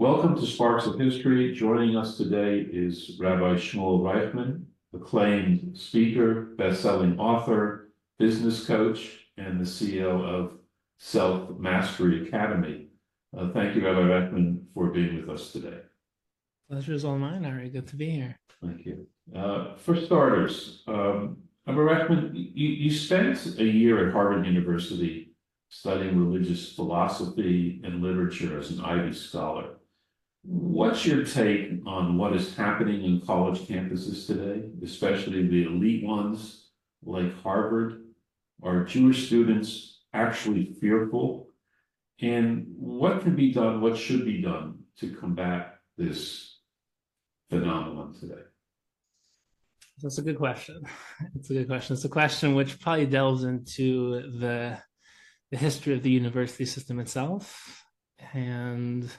[0.00, 1.54] Welcome to Sparks of History.
[1.54, 4.62] Joining us today is Rabbi Shmuel Reichman,
[4.94, 10.54] acclaimed speaker, best-selling author, business coach, and the CEO of
[10.98, 12.86] Self Mastery Academy.
[13.36, 15.80] Uh, thank you, Rabbi Reichman, for being with us today.
[16.70, 17.68] Pleasure is all mine, Ari.
[17.68, 18.38] Good to be here.
[18.64, 19.06] Thank you.
[19.36, 21.36] Uh, for starters, um,
[21.66, 25.34] Rabbi Reichman, you, you spent a year at Harvard University
[25.68, 29.74] studying religious philosophy and literature as an Ivy Scholar.
[30.42, 36.70] What's your take on what is happening in college campuses today, especially the elite ones
[37.04, 38.04] like Harvard?
[38.62, 41.48] Are Jewish students actually fearful?
[42.20, 46.58] And what can be done, what should be done to combat this
[47.50, 48.42] phenomenon today?
[50.02, 50.82] That's a good question.
[51.34, 51.94] It's a good question.
[51.94, 54.78] It's a question which probably delves into the
[55.50, 57.84] the history of the university system itself
[58.32, 59.10] and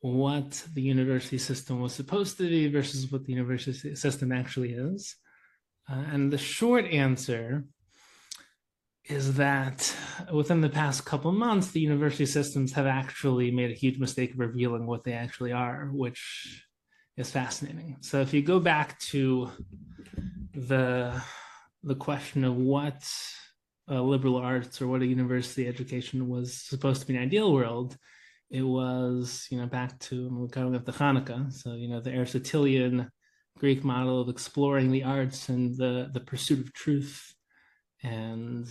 [0.00, 5.16] what the university system was supposed to be versus what the university system actually is.
[5.90, 7.64] Uh, and the short answer
[9.04, 9.94] is that
[10.32, 14.38] within the past couple months, the university systems have actually made a huge mistake of
[14.38, 16.64] revealing what they actually are, which
[17.16, 17.96] is fascinating.
[18.00, 19.50] So if you go back to
[20.54, 21.22] the
[21.82, 23.02] the question of what
[23.88, 27.96] a liberal arts or what a university education was supposed to be an ideal world,
[28.50, 31.52] it was, you know, back to we're going up to Hanukkah.
[31.52, 33.10] So, you know, the Aristotelian
[33.58, 37.32] Greek model of exploring the arts and the, the pursuit of truth
[38.02, 38.66] and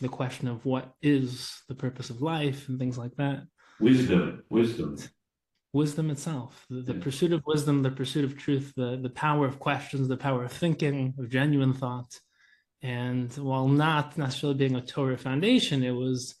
[0.00, 3.42] the question of what is the purpose of life and things like that.
[3.78, 4.96] Wisdom, wisdom.
[5.72, 7.00] Wisdom itself, the, the Yeah.
[7.00, 10.52] pursuit of wisdom, the pursuit of truth, the, the power of questions, the power of
[10.52, 12.18] thinking, of genuine thought.
[12.82, 16.34] And while not necessarily being a Torah foundation, it was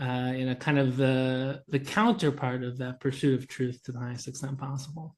[0.00, 3.98] uh, in a kind of the the counterpart of that pursuit of truth to the
[3.98, 5.16] highest extent possible.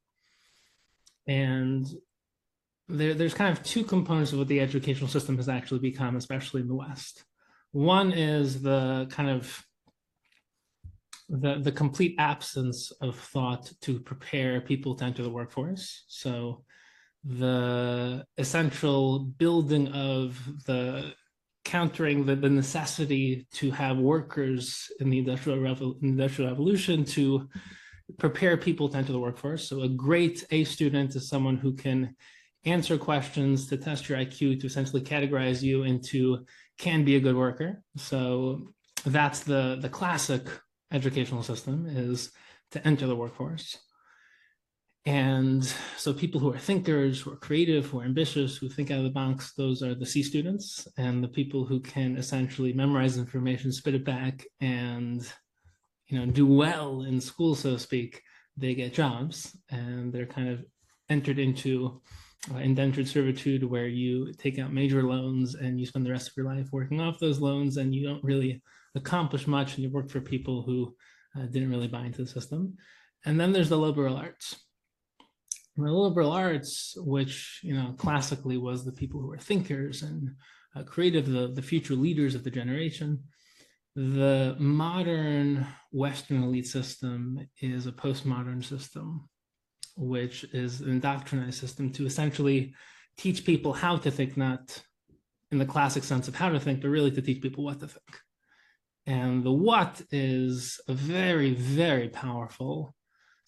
[1.27, 1.86] And
[2.89, 6.63] there, there's kind of two components of what the educational system has actually become, especially
[6.63, 7.24] in the West.
[7.73, 9.64] One is the kind of
[11.29, 16.05] the, the complete absence of thought to prepare people to enter the workforce.
[16.08, 16.64] So
[17.23, 21.13] the essential building of the
[21.64, 27.48] countering the, the necessity to have workers in the industrial, revo- industrial revolution to
[28.18, 29.68] prepare people to enter the workforce.
[29.68, 32.14] So a great A student is someone who can
[32.64, 36.44] answer questions to test your IQ to essentially categorize you into
[36.78, 37.82] can be a good worker.
[37.96, 38.68] So
[39.04, 40.46] that's the the classic
[40.92, 42.32] educational system is
[42.72, 43.78] to enter the workforce.
[45.06, 45.64] And
[45.96, 49.05] so people who are thinkers, who are creative, who are ambitious, who think out of
[49.05, 50.86] the box, those are the C students.
[50.98, 55.27] And the people who can essentially memorize information, spit it back, and
[56.08, 58.20] you know, do well in school, so to speak,
[58.56, 60.64] they get jobs and they're kind of
[61.08, 62.00] entered into
[62.52, 66.36] uh, indentured servitude where you take out major loans and you spend the rest of
[66.36, 68.62] your life working off those loans and you don't really
[68.94, 70.94] accomplish much and you work for people who
[71.36, 72.77] uh, didn't really buy into the system.
[73.24, 74.56] And then there's the liberal arts.
[75.77, 80.31] The liberal arts, which you know classically was the people who were thinkers and
[80.75, 83.23] uh, creative, the, the future leaders of the generation.
[83.97, 89.29] The modern Western elite system is a postmodern system,
[89.97, 92.75] which is an indoctrinated system to essentially
[93.17, 94.83] teach people how to think, not
[95.51, 97.89] in the classic sense of how to think, but really to teach people what to
[97.89, 98.19] think.
[99.07, 102.95] And the what is a very, very powerful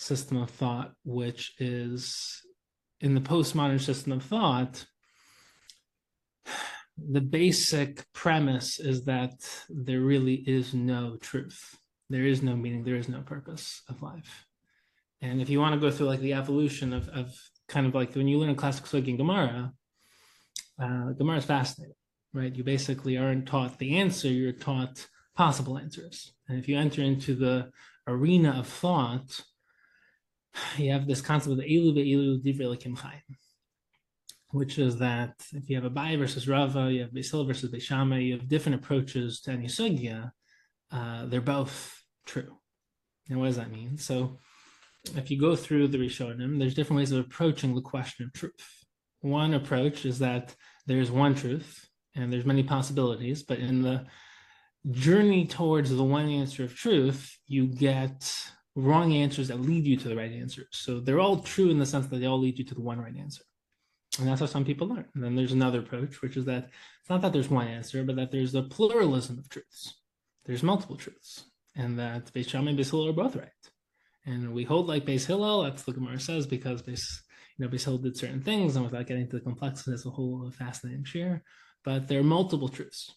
[0.02, 2.42] system of thought, which is
[3.00, 4.84] in the postmodern system of thought,
[6.96, 9.34] the basic premise is that
[9.68, 11.76] there really is no truth.
[12.10, 14.46] There is no meaning, there is no purpose of life.
[15.20, 17.34] And if you want to go through like the evolution of, of
[17.68, 19.72] kind of like when you learn a classic sugya and Gemara,
[20.80, 21.94] uh, Gemara is fascinating,
[22.34, 22.54] right?
[22.54, 26.32] You basically aren't taught the answer, you're taught possible answers.
[26.48, 27.70] And if you enter into the
[28.06, 29.40] arena of thought,
[30.76, 33.36] you have this concept of the Elu ve'elu divrei Elokim chayim,
[34.50, 37.82] which is that if you have Abaye versus Rava, you have Beis Hillel versus Beis
[37.82, 40.30] Shammai, you have different approaches to any sugya,
[40.90, 42.58] uh, they're both true.
[43.28, 43.96] And what does that mean?
[43.98, 44.38] So
[45.16, 48.84] if you go through the Rishonim, there's different ways of approaching the question of truth.
[49.20, 50.54] One approach is that
[50.86, 54.04] there's one truth and there's many possibilities, but in the
[54.90, 58.30] journey towards the one answer of truth, you get
[58.74, 60.66] wrong answers that lead you to the right answer.
[60.70, 63.00] So they're all true in the sense that they all lead you to the one
[63.00, 63.44] right answer.
[64.18, 65.06] And that's how some people learn.
[65.14, 66.68] And then there's another approach, which is that
[67.00, 69.94] it's not that there's one answer, but that there's a pluralism of truths.
[70.44, 71.44] There's multiple truths,
[71.76, 73.48] and that Beis Shammai and Beis Hillel are both right.
[74.26, 77.02] And we hold like Beis Hillel, that's the Gemara says, because Beis,
[77.56, 80.10] you know, Beis Hillel did certain things, and without getting to the complexity, it's a
[80.10, 81.40] whole fascinating shiur.
[81.84, 83.14] But there are multiple truths.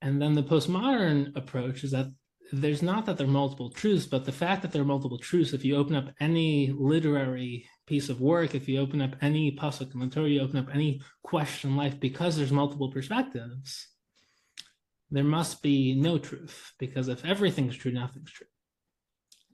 [0.00, 2.06] And then the postmodern approach is that
[2.52, 5.52] there's not that there are multiple truths, but the fact that there are multiple truths,
[5.52, 9.92] if you open up any literary piece of work, if you open up any pasuk
[9.94, 13.88] in the Torah, you open up any question in life, because there's multiple perspectives,
[15.10, 16.72] there must be no truth.
[16.78, 18.46] Because if everything's true, nothing's true.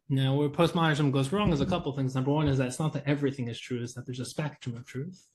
[0.08, 2.14] Now, where postmodernism goes wrong is a couple things.
[2.14, 4.76] Number one is that it's not that everything is true, is that there's a spectrum
[4.76, 5.26] of truth.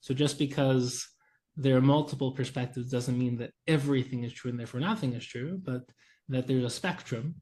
[0.00, 1.08] So just because
[1.56, 5.60] there are multiple perspectives doesn't mean that everything is true and therefore nothing is true,
[5.62, 5.82] but
[6.28, 7.34] that there's a spectrum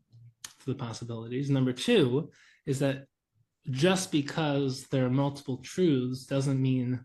[0.58, 1.50] for the possibilities.
[1.50, 2.30] Number two
[2.66, 3.06] is that
[3.70, 7.04] just because there are multiple truths doesn't mean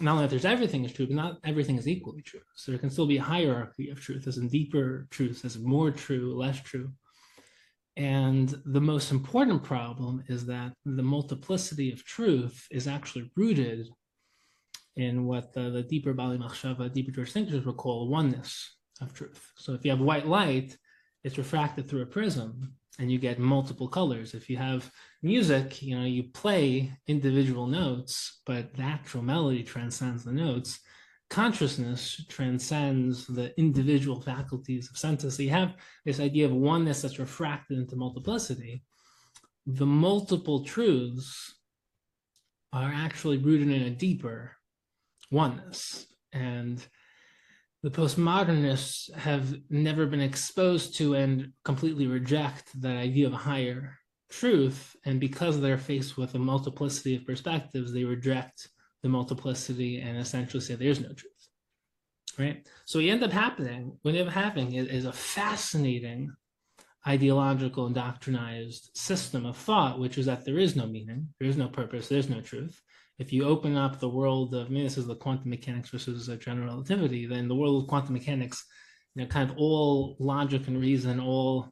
[0.00, 2.40] not only that there's everything is true, but not everything is equally true.
[2.56, 5.90] So there can still be a hierarchy of truth, as in deeper truths, as more
[5.90, 6.92] true, less true.
[7.96, 13.86] And the most important problem is that the multiplicity of truth is actually rooted
[14.96, 19.52] in what the, the deeper Baalei Machshava, deeper Jewish thinkers would call oneness of truth.
[19.56, 20.76] So if you have white light,
[21.24, 24.34] it's refracted through a prism and you get multiple colors.
[24.34, 24.90] If you have
[25.22, 30.78] music, you know, you play individual notes, but the actual melody transcends the notes.
[31.30, 35.36] Consciousness transcends the individual faculties of senses.
[35.36, 35.74] So you have
[36.04, 38.84] this idea of oneness that's refracted into multiplicity.
[39.66, 41.54] The multiple truths
[42.72, 44.52] are actually rooted in a deeper
[45.30, 46.06] oneness.
[46.32, 46.84] And
[47.84, 53.98] the postmodernists have never been exposed to and completely reject that idea of a higher
[54.30, 54.96] truth.
[55.04, 58.70] And because they're faced with a multiplicity of perspectives, they reject
[59.02, 61.32] the multiplicity and essentially say there's no truth.
[62.38, 62.66] Right.
[62.86, 66.32] So we end up happening, we end up having is, a fascinating
[67.06, 71.58] ideological and doctrinized system of thought, which is that there is no meaning, there is
[71.58, 72.80] no purpose, there's no truth
[73.18, 76.28] if you open up the world of, I mean, this is the quantum mechanics versus
[76.38, 78.64] general relativity, then the world of quantum mechanics,
[79.14, 81.70] you know, kind of all logic and reason, all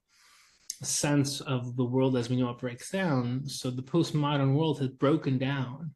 [0.83, 3.47] sense of the world as we know it breaks down.
[3.47, 5.95] So the postmodern world has broken down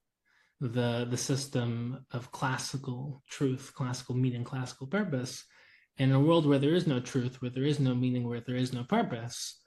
[0.61, 5.45] the the system of classical truth, classical meaning, classical purpose.
[5.99, 8.57] In a world where there is no truth, where there is no meaning, where there
[8.57, 9.61] is no purpose,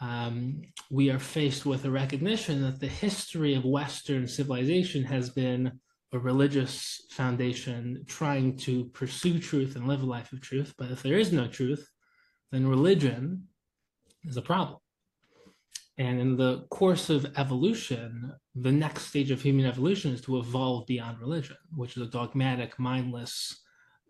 [0.00, 5.80] um, we are faced with a recognition that the history of Western civilization has been
[6.12, 10.74] a religious foundation trying to pursue truth and live a life of truth.
[10.78, 11.88] But if there is no truth,
[12.52, 13.48] then religion
[14.24, 14.78] is a problem.
[15.96, 20.86] And in the course of evolution, the next stage of human evolution is to evolve
[20.86, 23.62] beyond religion, which is a dogmatic, mindless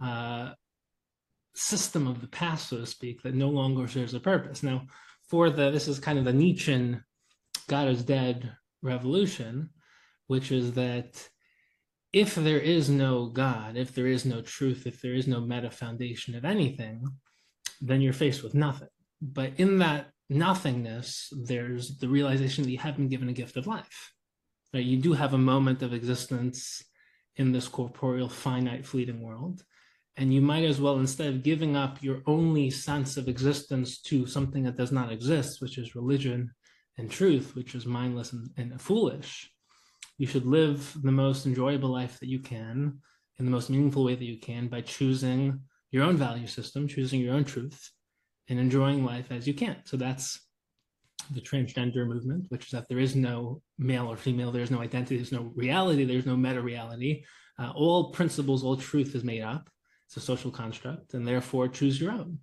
[0.02, 0.52] uh,
[1.54, 4.62] system of the past, so to speak, that no longer serves a purpose.
[4.62, 4.86] Now,
[5.28, 7.04] for the this is kind of the Nietzschean
[7.68, 9.70] God is dead revolution,
[10.26, 11.28] which is that
[12.12, 15.70] if there is no God, if there is no truth, if there is no meta
[15.70, 17.04] foundation of anything,
[17.80, 18.88] then you're faced with nothing.
[19.20, 23.66] But in that nothingness, there's the realization that you have been given a gift of
[23.66, 24.12] life.
[24.72, 24.84] Right?
[24.84, 26.82] You do have a moment of existence
[27.36, 29.64] in this corporeal, finite, fleeting world
[30.16, 34.26] and you might as well instead of giving up your only sense of existence to
[34.26, 36.50] something that does not exist which is religion
[36.98, 39.50] and truth which is mindless and, and, foolish
[40.18, 42.98] you should live the most enjoyable life that you can
[43.38, 47.20] in the most meaningful way that you can by choosing your own value system choosing
[47.20, 47.90] your own truth
[48.48, 49.76] and enjoying life as you can.
[49.84, 50.40] So that's
[51.30, 55.16] the transgender movement which is that there is no male or female there's no identity
[55.16, 57.24] there's no reality there's no meta reality
[57.58, 59.70] uh, all principles all truth is made up
[60.06, 62.38] it's a social construct, and therefore choose your own.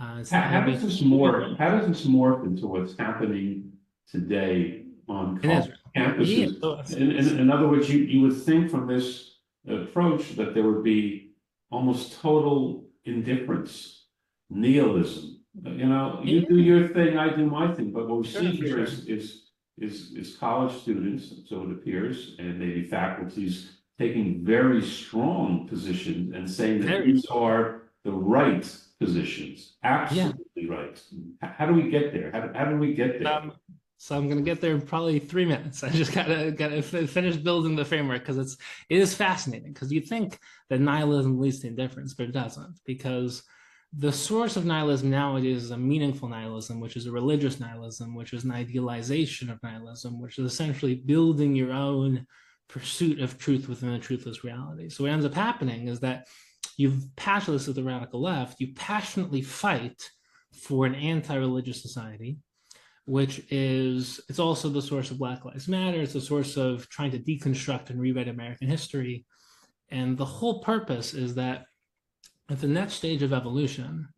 [0.00, 1.56] Uh, how, how does this morph?
[1.56, 3.72] How does this morph into what's happening
[4.08, 6.96] today on campuses?
[6.96, 10.82] In, in, in, other words, you, you would think from this approach that there would
[10.82, 11.32] be
[11.70, 14.06] almost total indifference,
[14.50, 15.40] nihilism.
[15.62, 16.48] You know, you yeah.
[16.48, 17.92] do your thing, I do my thing.
[17.92, 18.82] But what we sure, see here sure.
[18.82, 19.40] is, is
[19.78, 26.50] is is college students, so it appears, and maybe faculties taking very strong positions and
[26.50, 27.12] saying that Very.
[27.12, 28.68] these are the right
[29.00, 31.00] positions, absolutely right.
[31.42, 32.30] How do we get there?
[32.32, 33.32] How, how do we get there?
[33.32, 33.52] Um,
[33.96, 35.82] so I'm gonna get there in probably three minutes.
[35.84, 38.56] I just gotta gotta finish building the framework because it's
[38.88, 43.44] it is fascinating because you think that nihilism leads to indifference, but it doesn't because
[43.96, 48.32] the source of nihilism nowadays is a meaningful nihilism, which is a religious nihilism, which
[48.32, 52.26] is an idealization of nihilism, which is essentially building your own
[52.74, 54.88] pursuit of truth within a truthless reality.
[54.88, 56.26] So what ends up happening is that
[56.76, 60.02] you've passionately of the radical left, you passionately fight
[60.60, 62.36] for an anti-religious society,
[63.04, 66.00] which is it's also the source of Black Lives Matter.
[66.00, 69.24] It's a source of trying to deconstruct and rewrite American history.
[69.90, 71.66] And the whole purpose is that
[72.50, 74.08] at the next stage of evolution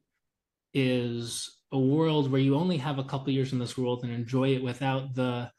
[0.73, 4.55] is a world where you only have a couple years in this world and enjoy
[4.55, 5.51] it without the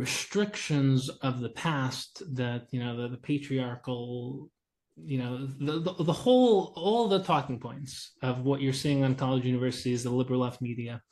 [0.00, 4.48] restrictions of the past that you know the, the patriarchal
[4.96, 9.14] you know the, the, the whole all the talking points of what you're seeing on
[9.14, 11.02] college universities the liberal left media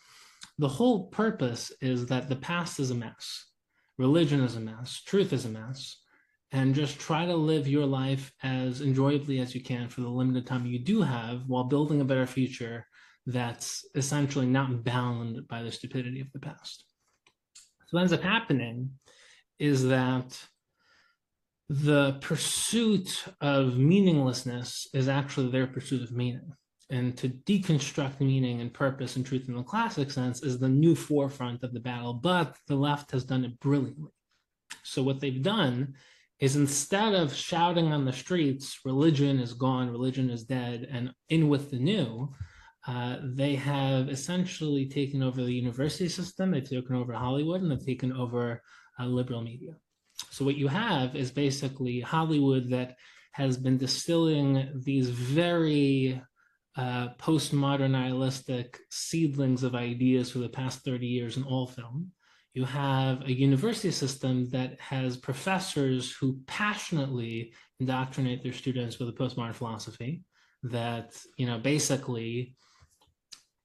[0.56, 3.48] the whole purpose is that the past is a mess
[3.98, 5.98] religion is a mess truth is a mess
[6.52, 10.46] and just try to live your life as enjoyably as you can for the limited
[10.46, 12.86] time you do have while building a better future
[13.26, 16.87] that's essentially not bound by the stupidity of the past
[17.88, 18.90] so what ends up happening
[19.58, 20.38] is that
[21.70, 26.52] the pursuit of meaninglessness is actually their pursuit of meaning.
[26.90, 30.94] And to deconstruct meaning and purpose and truth in the classic sense is the new
[30.94, 34.12] forefront of the battle, but the left has done it brilliantly.
[34.82, 35.94] So, what they've done
[36.40, 41.48] is instead of shouting on the streets, religion is gone, religion is dead, and in
[41.48, 42.34] with the new,
[42.88, 47.84] uh, they have essentially taken over the university system, they've taken over Hollywood, and they've
[47.84, 48.62] taken over
[48.98, 49.72] uh, liberal media.
[50.30, 52.96] So what you have is basically Hollywood that
[53.32, 56.18] has been distilling these very
[56.78, 62.10] uh, postmodern nihilistic seedlings of ideas for the past 30 years in all film.
[62.54, 69.12] You have a university system that has professors who passionately indoctrinate their students with a
[69.12, 70.22] postmodern philosophy
[70.62, 72.56] that, you know, basically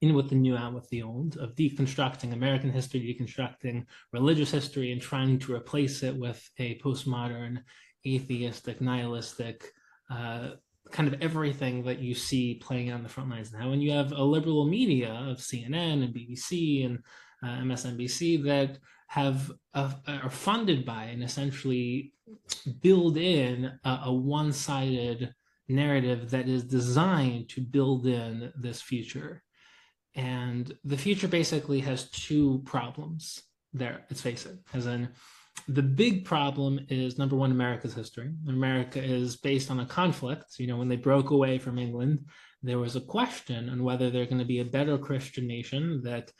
[0.04, 4.92] in with the new, out with the old, of deconstructing American history, deconstructing religious history,
[4.92, 7.62] and trying to replace it with a postmodern,
[8.06, 9.72] atheistic, nihilistic,
[10.10, 10.50] uh,
[10.90, 13.72] kind of everything that you see playing on the front lines now.
[13.72, 16.98] And you have a liberal media of CNN and BBC and
[17.42, 22.12] uh, MSNBC that have uh, are funded by and essentially
[22.80, 25.34] build in a, a one-sided
[25.68, 29.43] narrative that is designed to build in this future
[30.14, 33.42] and the future basically has two problems
[33.72, 34.56] there, let's face it.
[34.72, 35.08] As in,
[35.68, 38.30] the big problem is number one, America's history.
[38.48, 40.58] America is based on a conflict.
[40.58, 42.26] You know, when they broke away from England,
[42.62, 46.32] there was a question on whether they're going to be a better Christian nation that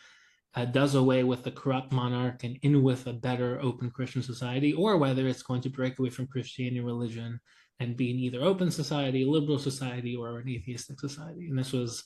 [0.54, 4.72] uh, does away with the corrupt monarch and in with a better open Christian society,
[4.72, 7.40] or whether it's going to break away from Christianity religion
[7.80, 11.48] and be an either open society, liberal society, or an atheistic society.
[11.48, 12.04] And this was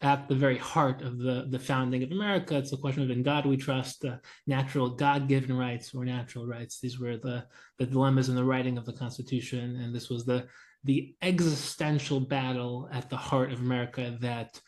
[0.00, 2.56] at the very heart of the, the founding of America.
[2.56, 6.78] It's a question of in God we trust, uh, natural God-given rights or natural rights.
[6.78, 7.46] These were the,
[7.78, 10.46] the dilemmas in the writing of the Constitution, and this was the
[10.86, 14.60] the existential battle at the heart of America that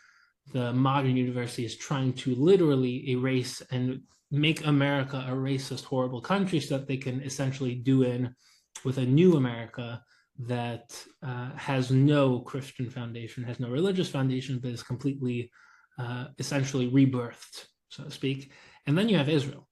[0.54, 6.58] the modern university is trying to literally erase and make America a racist, horrible country
[6.58, 8.34] so that they can essentially do in
[8.82, 10.02] with a new America
[10.38, 15.50] that uh, has no Christian foundation, has no religious foundation, but is completely,
[15.98, 18.52] uh, essentially rebirthed, so to speak.
[18.86, 19.66] And then you have Israel,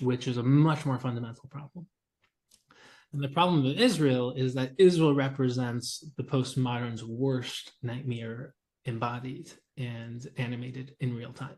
[0.00, 1.86] which is a much more fundamental problem.
[3.12, 10.26] And the problem with Israel is that Israel represents the postmodern's worst nightmare embodied and
[10.36, 11.56] animated in real time,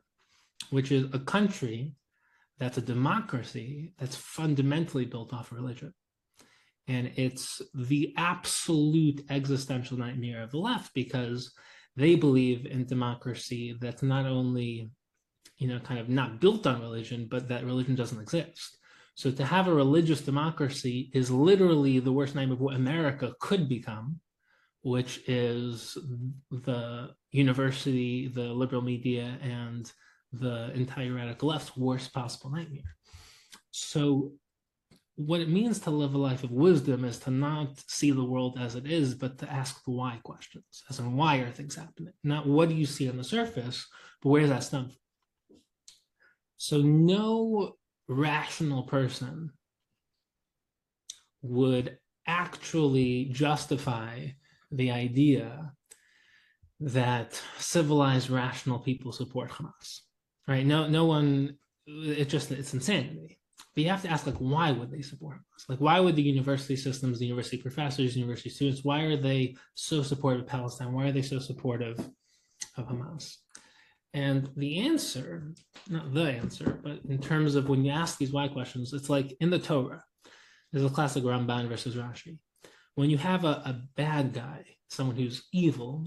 [0.70, 1.94] which is a country
[2.58, 5.92] that's a democracy that's fundamentally built off religion
[6.90, 11.52] and it's the absolute existential nightmare of the left because
[11.96, 14.90] they believe in democracy that's not only
[15.58, 18.76] you know kind of not built on religion but that religion doesn't exist.
[19.14, 23.68] So to have a religious democracy is literally the worst nightmare of what america could
[23.68, 24.20] become
[24.82, 25.98] which is
[26.50, 29.92] the university the liberal media and
[30.32, 32.96] the entire radical left's worst possible nightmare.
[33.70, 34.32] So
[35.26, 38.56] what it means to live a life of wisdom is to not see the world
[38.58, 42.14] as it is, but to ask the why questions, as in why are things happening?
[42.24, 43.86] Not what do you see on the surface,
[44.22, 45.58] but where does that stem from?
[46.56, 47.76] So no
[48.08, 49.50] rational person
[51.42, 54.26] would actually justify
[54.70, 55.72] the idea
[56.80, 60.00] that civilized rational people support Hamas.
[60.48, 60.64] Right?
[60.64, 61.58] No, no one.
[61.86, 63.39] It just it's insanity.
[63.74, 65.68] But you have to ask, like, why would they support Hamas?
[65.68, 70.02] Like, why would the university systems, the university professors, university students, why are they so
[70.02, 70.92] supportive of Palestine?
[70.92, 71.98] Why are they so supportive
[72.76, 73.36] of Hamas?
[74.12, 75.52] And the answer,
[75.88, 79.36] not the answer, but in terms of when you ask these why questions, it's like
[79.40, 80.02] in the Torah,
[80.72, 82.38] there's a classic Ramban versus Rashi.
[82.96, 86.06] When you have a, a bad guy, someone who's evil,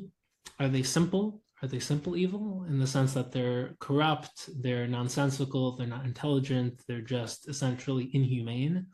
[0.59, 1.42] are they simple?
[1.63, 6.81] Are they simple evil in the sense that they're corrupt, they're nonsensical, they're not intelligent,
[6.89, 8.87] they're just essentially inhumane?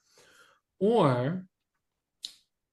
[0.79, 1.45] Or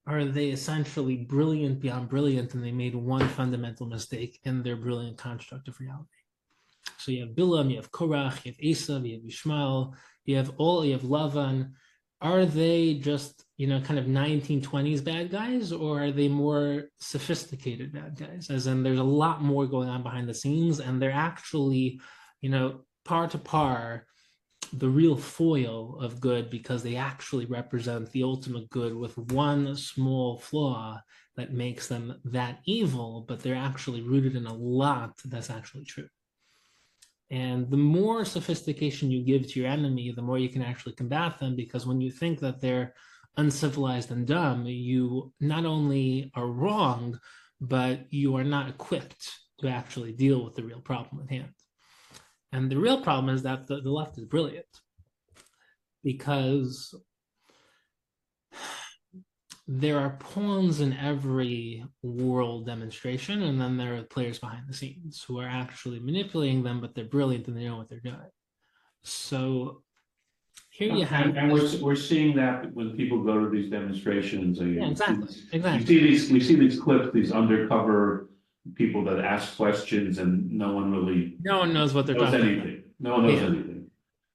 [0.06, 5.16] are they essentially brilliant beyond brilliant and they made one fundamental mistake in their brilliant
[5.16, 6.10] construct of reality?
[6.98, 9.94] So you have Bilam, you have Korach, you have Esav, you have Ishmael,
[10.26, 11.72] you have all, you have Lavan.
[12.20, 17.92] Are they just, you know, kind of 1920s bad guys, or are they more sophisticated
[17.92, 18.48] bad guys?
[18.50, 22.00] As in, there's a lot more going on behind the scenes, and they're actually,
[22.40, 24.06] you know, par to par
[24.72, 30.38] the real foil of good because they actually represent the ultimate good with one small
[30.38, 31.00] flaw
[31.36, 36.08] that makes them that evil, but they're actually rooted in a lot that's actually true.
[37.30, 41.38] And the more sophistication you give to your enemy, the more you can actually combat
[41.38, 42.94] them because when you think that they're
[43.36, 47.18] uncivilized and dumb, you not only are wrong,
[47.60, 51.52] but you are not equipped to actually deal with the real problem at hand.
[52.52, 54.66] And the real problem is that the, the left is brilliant
[56.04, 56.94] because
[59.68, 65.24] there are pawns in every world demonstration, and then there are players behind the scenes
[65.26, 68.30] who are actually manipulating them, but they're brilliant and they know what they're doing.
[69.02, 69.82] So
[70.70, 71.26] here you have.
[71.26, 74.60] And, and we're, we're seeing that when people go to these demonstrations.
[74.60, 78.28] and Yeah, exactly, You see these, we see these clips, these undercover
[78.74, 82.40] people that ask questions and no one really No one knows what they're knows talking
[82.40, 82.66] about.
[82.66, 82.82] anything.
[83.00, 83.46] No one knows Yeah.
[83.48, 83.65] anything.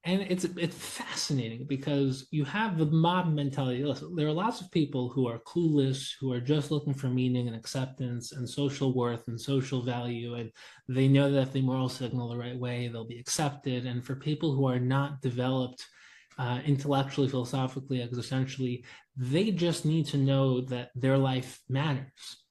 [0.03, 3.83] And it's it's fascinating because you have the mob mentality.
[3.83, 7.47] Listen, there are lots of people who are clueless, who are just looking for meaning
[7.47, 10.51] and acceptance and social worth and social value, and
[10.87, 13.85] they know that if they moral signal the right way, they'll be accepted.
[13.85, 15.85] And for people who are not developed
[16.39, 18.83] uh, intellectually, philosophically, existentially,
[19.15, 22.43] they just need to know that their life matters.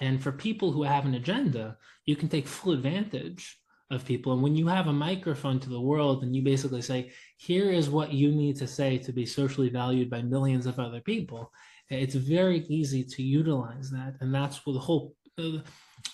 [0.00, 3.58] And for people who have an agenda, you can take full advantage
[3.90, 4.32] of people.
[4.32, 7.88] And when you have a microphone to the world and you basically say, here is
[7.88, 11.52] what you need to say to be socially valued by millions of other people,
[11.88, 14.16] it's very easy to utilize that.
[14.20, 15.14] And that's what the whole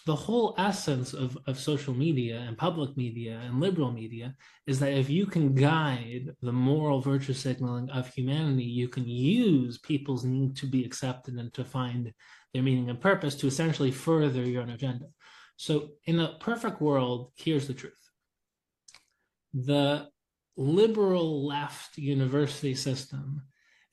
[0.04, 4.35] the whole essence of, of social media and public media and liberal media
[4.66, 9.78] is that if you can guide the moral virtue signaling of humanity, you can use
[9.78, 12.12] people's need to be accepted and to find
[12.52, 15.06] their meaning and purpose to essentially further your own agenda.
[15.56, 18.10] So, in a perfect world, here's the truth.
[19.54, 20.08] The
[20.56, 23.42] liberal left university system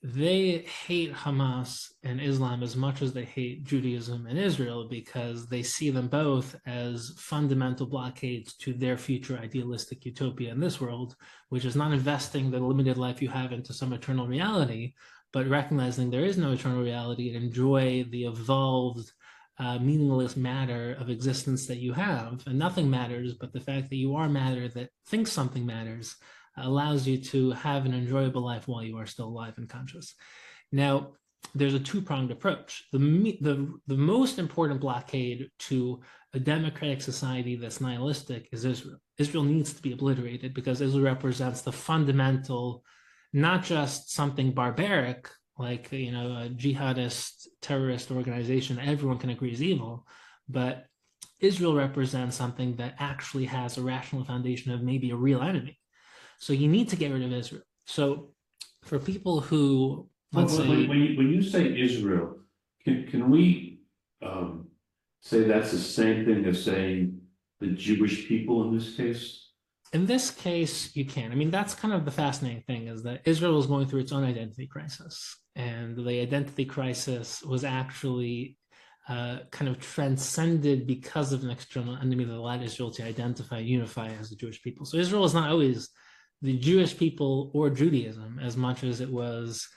[0.01, 5.61] they hate Hamas and Islam as much as they hate Judaism and Israel because they
[5.61, 11.17] see them both as fundamental blockades to their future idealistic utopia in this world,
[11.49, 14.93] which is not investing the limited life you have into some eternal reality,
[15.33, 19.11] but recognizing there is no eternal reality and enjoy the evolved
[19.59, 22.43] uh, meaningless matter of existence that you have.
[22.47, 26.15] And nothing matters, but the fact that you are matter that thinks something matters
[26.57, 30.15] allows you to have an enjoyable life while you are still alive and conscious.
[30.71, 31.13] Now,
[31.55, 32.83] there's a two-pronged approach.
[32.91, 32.99] The,
[33.41, 36.01] the, the most important blockade to
[36.33, 38.99] a democratic society that's nihilistic is Israel.
[39.17, 42.83] Israel needs to be obliterated because Israel represents the fundamental,
[43.33, 49.61] not just something barbaric, like you know a jihadist terrorist organization everyone can agree is
[49.61, 50.07] evil
[50.47, 50.85] but
[51.39, 55.77] israel represents something that actually has a rational foundation of maybe a real enemy
[56.39, 58.31] so you need to get rid of israel so
[58.83, 62.37] for people who When, let's when, say when you, when you say Israel,
[62.83, 63.81] can, can we,
[64.21, 64.67] um,
[65.21, 67.19] say that's the same thing as saying
[67.59, 69.48] the Jewish people in this case?
[69.93, 73.21] In this case you can i mean that's kind of the fascinating thing is that
[73.25, 78.57] israel is going through its own identity crisis and the identity crisis was actually
[79.09, 84.07] uh, kind of transcended because of an external enemy that allowed Israel to identify, unify
[84.09, 84.85] as the Jewish people.
[84.85, 85.89] So Israel is not always
[86.43, 89.67] the Jewish people or Judaism as much as it was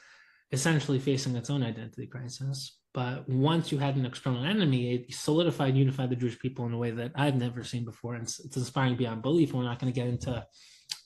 [0.53, 2.79] essentially facing its own identity crisis.
[2.95, 6.79] But once you had an external enemy, it solidified, unified the Jewish people in a
[6.79, 8.15] way that I've never seen before.
[8.15, 9.51] And it's, inspiring beyond belief.
[9.51, 10.47] And we're not going to get into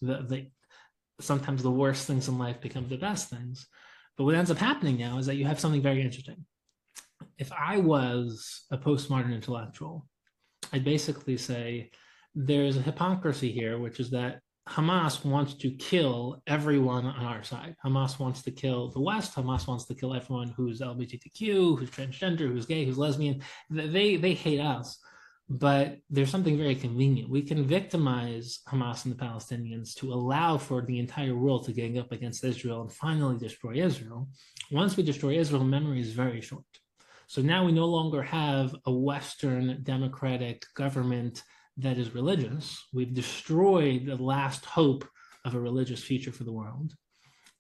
[0.03, 0.47] the, the
[1.21, 3.69] sometimes the worst things in life become the best things.
[4.17, 6.45] But what ends up happening now is that you have something very interesting.
[7.39, 10.09] If I was a postmodern intellectual,
[10.73, 11.91] I'd basically say
[12.35, 17.77] there's a hypocrisy here, which is that Hamas wants to kill everyone on our side.
[17.85, 19.35] Hamas wants to kill the West.
[19.35, 23.43] Hamas wants to kill everyone who's LGBTQ, who's transgender, who's gay, who's lesbian.
[23.71, 24.99] They they hate us.
[25.49, 27.31] But there's something very convenient.
[27.31, 31.99] We can victimize Hamas and the Palestinians to allow for the entire world to gang
[31.99, 34.29] up against Israel and finally destroy Israel.
[34.73, 36.65] Once we destroy Israel, memory is very short.
[37.29, 41.45] So now we no longer have a Western democratic government
[41.79, 42.85] that is religious.
[42.93, 45.05] We've destroyed the last hope
[45.45, 46.95] of a religious future for the world.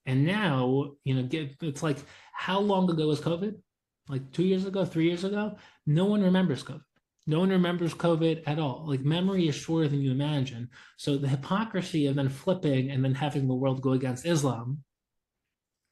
[0.06, 1.98] And now, you know, get, it's like
[2.32, 3.54] how long ago was COVID?
[4.08, 5.56] Like two years ago, three years ago?
[5.86, 6.80] No one remembers COVID.
[7.26, 8.84] No one remembers COVID at all.
[8.86, 10.70] Like memory is shorter than you imagine.
[10.96, 14.84] So the hypocrisy of then flipping and then having the world go against Islam,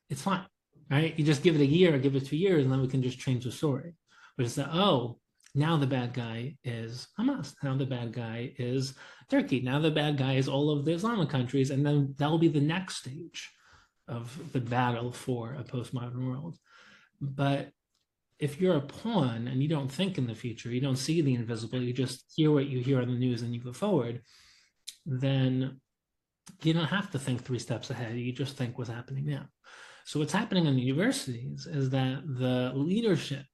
[0.09, 0.47] it's fine,
[0.91, 1.19] right?
[1.19, 3.19] You just give it a year, give it two years, and then we can just
[3.19, 3.95] change the story.
[4.37, 5.19] Which is that, oh,
[5.55, 7.55] now the bad guy is Hamas.
[7.63, 8.95] Now the bad guy is
[9.31, 9.61] Turkey.
[9.61, 11.71] Now the bad guy is all of the Islamic countries.
[11.71, 13.51] And then that will be the next stage
[14.09, 16.59] of the battle for a postmodern world.
[17.21, 17.71] But
[18.41, 21.35] if you're a pawn and you don't think in the future, you don't see the
[21.35, 24.23] invisible, you just hear what you hear on the news and you go forward,
[25.07, 25.81] then
[26.63, 28.17] you don't have to think three steps ahead.
[28.17, 29.47] You just think what's happening now.
[30.05, 33.47] So what's happening in the universities is that the leadership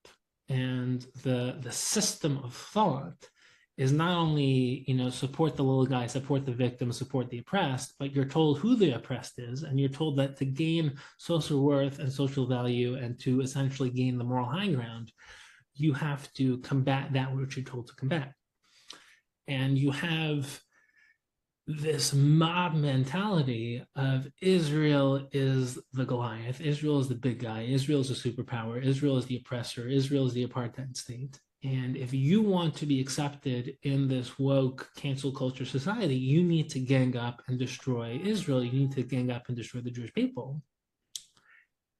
[0.50, 3.28] and the the system of thought
[3.78, 7.94] is not only you know support the little guy support the victim support the oppressed
[7.98, 11.98] but you're told who the oppressed is and you're told that to gain social worth
[11.98, 15.10] and social value and to essentially gain the moral high ground
[15.80, 18.34] you have to combat that which you're told to combat.
[19.48, 20.60] And you have
[21.78, 28.10] this mob mentality of Israel is the Goliath, Israel is the big guy, Israel is
[28.10, 31.38] a superpower, Israel is the oppressor, Israel is the apartheid state.
[31.62, 36.70] And if you want to be accepted in this woke cancel culture society, you need
[36.70, 38.64] to gang up and destroy Israel.
[38.64, 40.62] You need to gang up and destroy the Jewish people.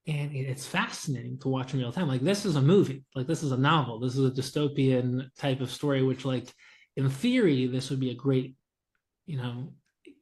[0.06, 2.09] And it's fascinating to watch in real time.
[2.09, 5.61] Like this is a movie, like this is a novel, this is a dystopian type
[5.61, 6.50] of story, which, like,
[6.96, 8.56] in theory, this would be a great,
[9.31, 9.73] you know,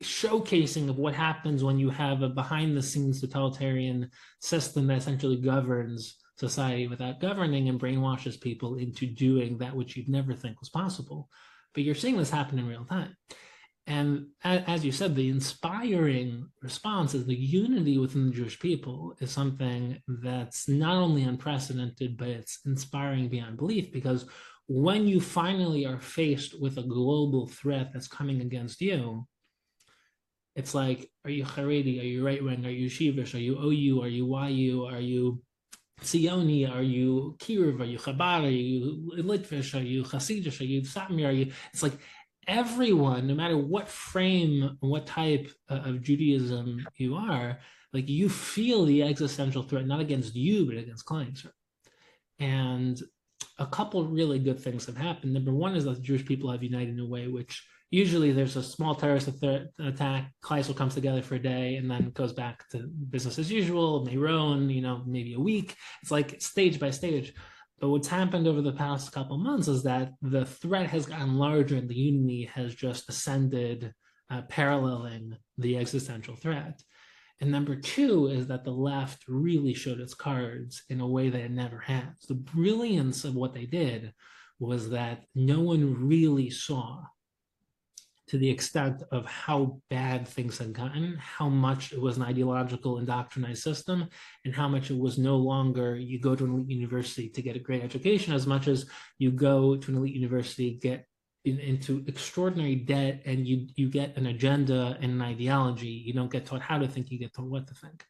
[0.03, 5.37] showcasing of what happens when you have a behind the scenes totalitarian system that essentially
[5.37, 10.69] governs society without governing and brainwashes people into doing that which you'd never think was
[10.69, 11.29] possible.
[11.73, 13.17] But you're seeing this happen in real time.
[13.87, 19.31] And as you said, the inspiring response is the unity within the Jewish people is
[19.31, 24.27] something that's not only unprecedented, but it's inspiring beyond belief because
[24.69, 29.27] when you finally are faced with a global threat that's coming against you,
[30.55, 32.01] it's like, are you Haredi?
[32.01, 32.67] Are you right wing?
[32.67, 33.35] Are you Shivish?
[33.35, 34.03] Are you OU?
[34.03, 34.85] Are you YU?
[34.85, 35.43] Are you
[36.03, 40.83] Sioni, are you Kiruv, are you Chabad, are you Litvish, are you Hasidish, are you
[40.83, 41.99] Satmar, are you, it's like
[42.47, 47.59] everyone, no matter what frame, what type of Judaism you are,
[47.93, 51.45] like you feel the existential threat, not against you, but against clients.
[52.39, 53.01] And
[53.59, 55.33] a couple really good things have happened.
[55.33, 58.57] Number one is that the Jewish people have united in a way which usually there's
[58.57, 60.33] a small terrorist attack.
[60.43, 64.05] Klal Yisrael comes together for a day and then goes back to business as usual.
[64.05, 65.75] Meron, you know, maybe a week.
[66.03, 67.33] It's like stage by stage.
[67.81, 71.77] But what's happened over the past couple months is that the threat has gotten larger
[71.77, 73.95] and the unity has just ascended,
[74.31, 76.83] uh, paralleling the existential threat.
[77.41, 81.41] And number two is that the left really showed its cards in a way that
[81.41, 82.07] it never has.
[82.27, 84.13] The brilliance of what they did
[84.59, 87.05] was that no one really saw
[88.29, 92.99] to the extent of how bad things had gotten, how much it was an ideological
[92.99, 94.07] indoctrinated system,
[94.45, 97.57] and how much it was no longer you go to an elite university to get
[97.57, 98.87] a great education as much as
[99.19, 101.07] you go to an elite university, get
[101.45, 105.87] in, into extraordinary debt, and you you get an agenda and an ideology.
[105.87, 108.05] You don't get taught how to think, you get taught what to think.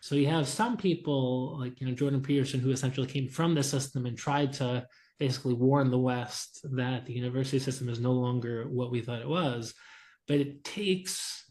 [0.00, 3.62] So you have some people like you know Jordan Peterson who essentially came from the
[3.62, 4.86] system and tried to
[5.18, 9.28] basically warn the West that the university system is no longer what we thought it
[9.28, 9.74] was.
[10.28, 11.44] But it takes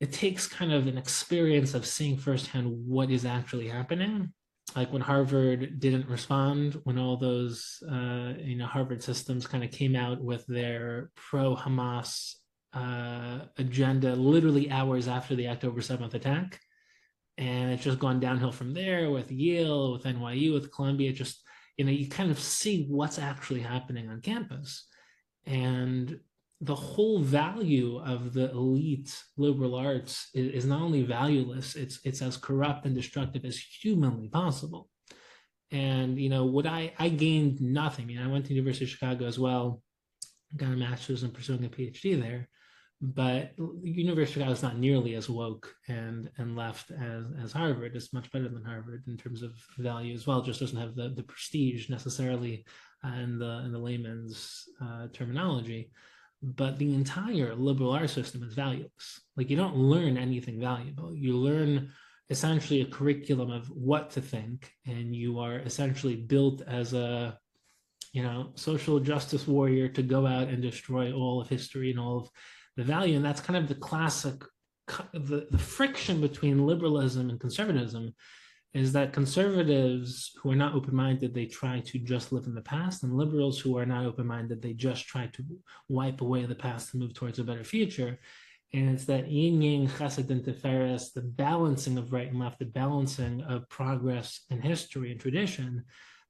[0.00, 4.32] it takes kind of an experience of seeing firsthand what is actually happening.
[4.74, 9.70] Like when Harvard didn't respond, when all those uh, you know Harvard systems kind of
[9.70, 12.34] came out with their pro Hamas
[12.72, 16.60] uh, agenda literally hours after the October 7th attack.
[17.38, 21.12] And it's just gone downhill from there with Yale, with NYU, with Columbia.
[21.12, 21.42] Just
[21.76, 24.86] you know you kind of see what's actually happening on campus
[25.46, 26.18] and
[26.60, 32.22] the whole value of the elite liberal arts is, is, not only valueless it's it's
[32.22, 34.88] as corrupt and destructive as humanly possible
[35.70, 38.90] and you know what i i gained nothing i mean i went to university of
[38.90, 39.82] chicago as well
[40.56, 42.48] got a master's and pursuing a phd there
[43.00, 47.94] but University of Chicago is not nearly as woke and and left as as Harvard.
[47.94, 50.40] It's much better than Harvard in terms of value as well.
[50.40, 52.64] It just doesn't have the the prestige necessarily
[53.04, 55.90] uh, in the in the layman's uh, terminology.
[56.54, 59.20] But the entire liberal arts system is valueless.
[59.36, 61.14] Like you don't learn anything valuable.
[61.14, 61.90] You learn
[62.30, 67.38] essentially a curriculum of what to think, and you are essentially built as a
[68.12, 72.20] you know social justice warrior to go out and destroy all of history and all
[72.20, 72.30] of
[72.76, 74.42] the value and that's kind of the classic
[75.12, 78.14] the, the friction between liberalism and conservatism
[78.76, 83.02] is that conservatives who are not open-minded they try to just live in the past
[83.02, 85.42] and liberals who are not open-minded they just try to
[85.88, 88.18] wipe away the past to move towards a better future
[88.74, 92.66] and it's that yin yang chesed and tiferes the balancing of right and left the
[92.66, 95.82] balancing of progress and history and tradition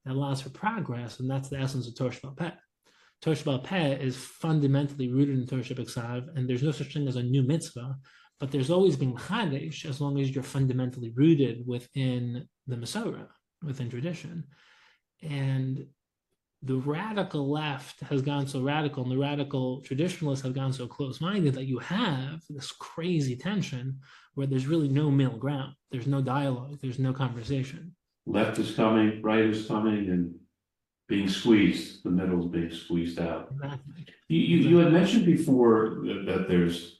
[0.05, 2.51] that allows for progress and that's the essence of Torah Sheba'al Peh.
[3.21, 7.43] Torah is fundamentally rooted in Torah Sheba'al and there's no such thing as a new
[7.43, 7.97] mitzvah
[8.39, 13.27] but there's always been Chadesh as long as you're fundamentally rooted within the Masorah,
[13.63, 14.43] within tradition.
[15.23, 15.87] And
[16.63, 21.21] the radical left has gone so radical, and the radical traditionalists have gone so close
[21.21, 23.99] minded that you have this crazy tension
[24.35, 25.73] where there's really no middle ground.
[25.91, 27.95] There's no dialogue, there's no conversation.
[28.25, 30.35] Left is coming, right is coming, and
[31.07, 33.49] being squeezed, the middle is being squeezed out.
[33.53, 34.05] Exactly.
[34.27, 36.99] You, you, you had mentioned before that, that there's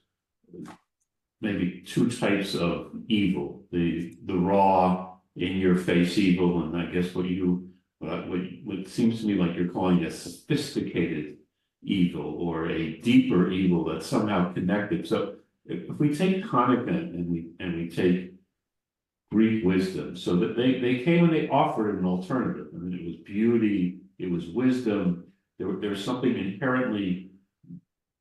[1.42, 7.14] maybe two types of evil, the, the raw, in your face evil, and I guess
[7.14, 7.70] what you,
[8.00, 11.38] what, what, what seems to me like you're calling a sophisticated
[11.84, 15.08] evil or a deeper evil that's somehow connected.
[15.08, 18.34] So if, if we take Hanukkah and we, and we take
[19.32, 22.68] Greek wisdom, so that they, they came and they offered an alternative.
[22.74, 25.26] I mean, it was beauty, it was wisdom,
[25.60, 27.30] there, there was something inherently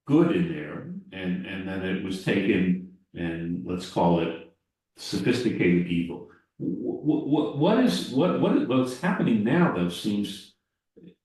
[0.06, 2.85] good in there, and, and then it was taken
[3.16, 4.52] and let's call it
[4.96, 6.28] sophisticated evil.
[6.58, 10.54] What, what, what is what what what's happening now though seems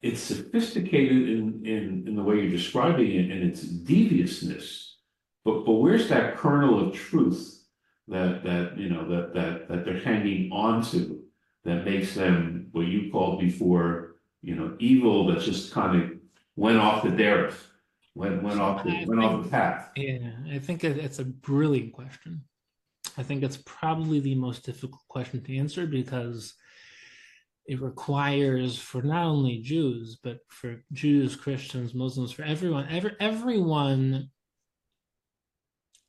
[0.01, 4.97] it's sophisticated in in in the way you're describing it and its deviousness,
[5.45, 7.65] but but where's that kernel of truth
[8.07, 11.23] that that you know that that that they're hanging on to
[11.63, 16.11] that makes them what you called before you know evil that just kind of
[16.55, 17.55] went off the derech
[18.15, 19.89] went went off the went off the path.
[19.95, 22.43] Yeah, I think it- it's a brilliant question.
[23.17, 26.53] I think it's probably the most difficult question to answer because
[27.65, 34.29] it requires for not only Jews, but for Jews, Christians, Muslims, for everyone, every, everyone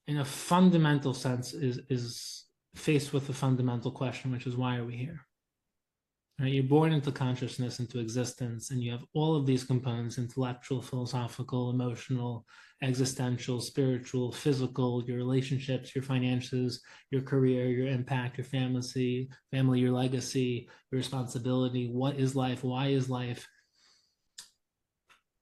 [0.07, 4.85] in a fundamental sense is is faced with a fundamental question, which is why are
[4.85, 5.21] we here?
[6.41, 6.53] Right?
[6.53, 11.71] You're born into consciousness, into existence, and you have all of these components intellectual, philosophical,
[11.71, 12.47] emotional,
[12.83, 19.93] existential, spiritual, physical, your relationships, your finances, your career, your impact, your family, family, your
[19.93, 21.89] legacy, your responsibility.
[21.93, 22.65] What is life?
[22.65, 23.47] Why is life?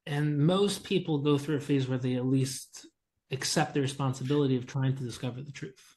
[0.07, 2.87] And most people go through a phase where they at least
[3.31, 5.96] accept the responsibility of trying to discover the truth.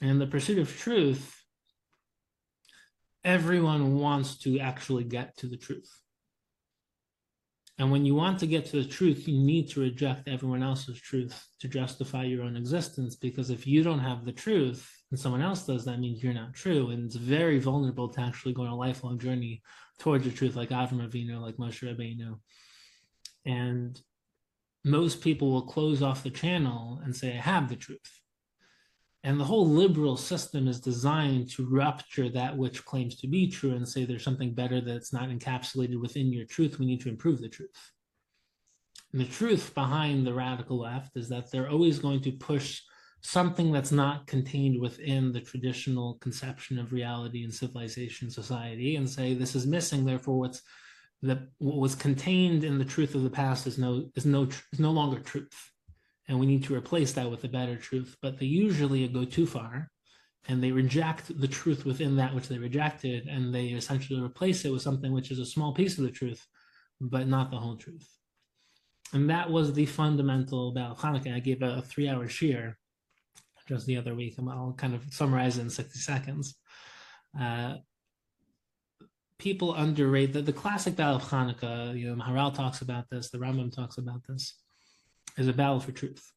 [0.00, 1.37] And the pursuit of truth
[3.24, 5.90] everyone wants to actually get to the truth.
[7.78, 11.00] And when you want to get to the truth, you need to reject everyone else's
[11.00, 13.14] truth to justify your own existence.
[13.14, 16.54] Because if you don't have the truth and someone else does, that means you're not
[16.54, 16.90] true.
[16.90, 19.62] And it's very vulnerable to actually go on a lifelong journey
[20.00, 22.40] towards the truth, like Avram Avinu, like Moshe Rabbeinu.
[23.46, 24.00] And
[24.84, 28.20] most people will close off the channel and say, I have the truth.
[29.24, 33.74] And the whole liberal system is designed to rupture that which claims to be true
[33.74, 36.78] and say there's something better that's not encapsulated within your truth.
[36.78, 37.70] We need to improve the truth.
[39.12, 42.80] And the truth behind the radical left is that they're always going to push
[43.20, 49.34] something that's not contained within the traditional conception of reality and civilization society and say
[49.34, 50.62] this is missing therefore what's
[51.22, 54.78] that what was contained in the truth of the past is no is no is
[54.78, 55.72] no longer truth
[56.28, 58.16] and we need to replace that with a better truth.
[58.20, 59.90] But they usually go too far
[60.46, 64.70] and they reject the truth within that which they rejected and they essentially replace it
[64.70, 66.46] with something which is a small piece of the truth,
[67.00, 68.06] but not the whole truth.
[69.14, 71.34] And that was the fundamental about Hanukkah.
[71.34, 72.74] I gave a, three hour shiur
[73.66, 74.36] just the other week.
[74.38, 76.56] and I'll kind of summarize it in 60 seconds.
[77.38, 77.76] Uh,
[79.38, 81.98] people underrate the, classic battle of Hanukkah.
[81.98, 84.54] You know, Maharal talks about this, the Rambam talks about this
[85.38, 86.32] is a battle for truth.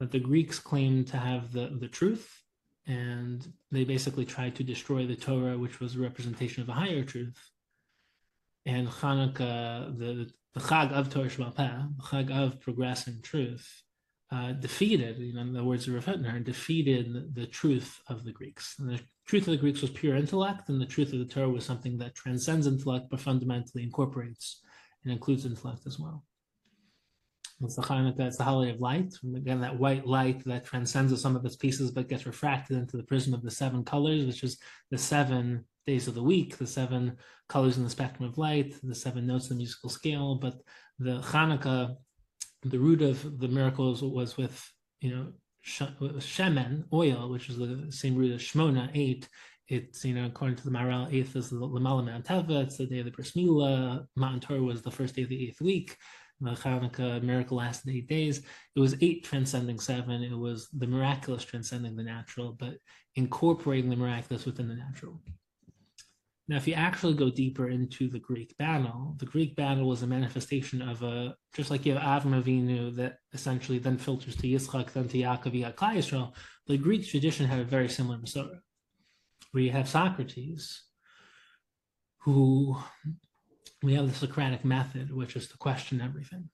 [0.00, 2.42] That the Greeks claimed to have the, the truth,
[2.86, 7.04] and they basically tried to destroy the Torah, which was a representation of a higher
[7.04, 7.38] truth.
[8.66, 13.82] And Hanukkah, the, the Chag of Torah Peh, the Chag of progressing truth,
[14.30, 18.32] uh, defeated, you know, in the words of Rav Hutner, defeated the truth of the
[18.32, 18.76] Greeks.
[18.78, 21.48] And the truth of the Greeks was pure intellect, and the truth of the Torah
[21.48, 24.60] was something that transcends intellect, but fundamentally incorporates
[25.02, 26.24] and includes intellect as well.
[27.60, 29.12] It's the Hanukkah, it's the holiday of light.
[29.34, 33.02] Again, that white light that transcends some of its pieces but gets refracted into the
[33.02, 34.58] prism of the seven colors, which is
[34.92, 37.16] the seven days of the week, the seven
[37.48, 40.36] colors in the spectrum of light, the seven notes in the musical scale.
[40.36, 40.54] But
[41.00, 41.96] the Hanukkah,
[42.62, 44.64] the root of the miracles was with,
[45.00, 45.32] you know,
[45.66, 49.28] shemen, oil, which is the same root as shmona, eight.
[49.66, 52.86] It's, you know, according to the Maharal, eighth is the l'maalah min hateva, it's the
[52.86, 53.36] day of the Bris.
[53.36, 55.96] Matan Torah was the first day of the eighth week.
[56.40, 58.42] The Hanukkah miracle lasted eight days.
[58.76, 60.22] It was eight transcending seven.
[60.22, 62.78] It was the miraculous transcending the natural, but
[63.16, 65.20] incorporating the miraculous within the natural.
[66.46, 70.06] Now, if you actually go deeper into the Greek battle, the Greek battle was a
[70.06, 74.92] manifestation of a, just like you have Avram Avinu that essentially then filters to Yitzchak,
[74.92, 76.32] then to Yaakov, Yaakov Yisrael,
[76.66, 78.60] the Greek tradition had a very similar Masorah,
[79.52, 80.84] where you have Socrates,
[82.20, 82.78] who
[83.82, 86.48] we have the Socratic method, which is to question everything.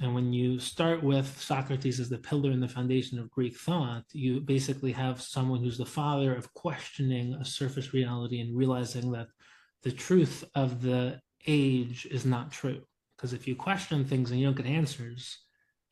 [0.00, 4.04] And when you start with Socrates as the pillar and the foundation of Greek thought,
[4.12, 9.28] you basically have someone who's the father of questioning a surface reality and realizing that
[9.82, 12.82] the truth of the age is not true.
[13.16, 15.38] Because if you question things and you don't get answers,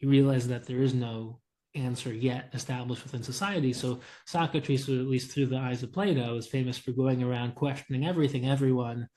[0.01, 1.41] you realize that there is no
[1.77, 3.73] answer yet established within society.
[3.73, 8.07] So Socrates, at least through the eyes of Plato, is famous for going around questioning
[8.07, 9.09] everything, everyone,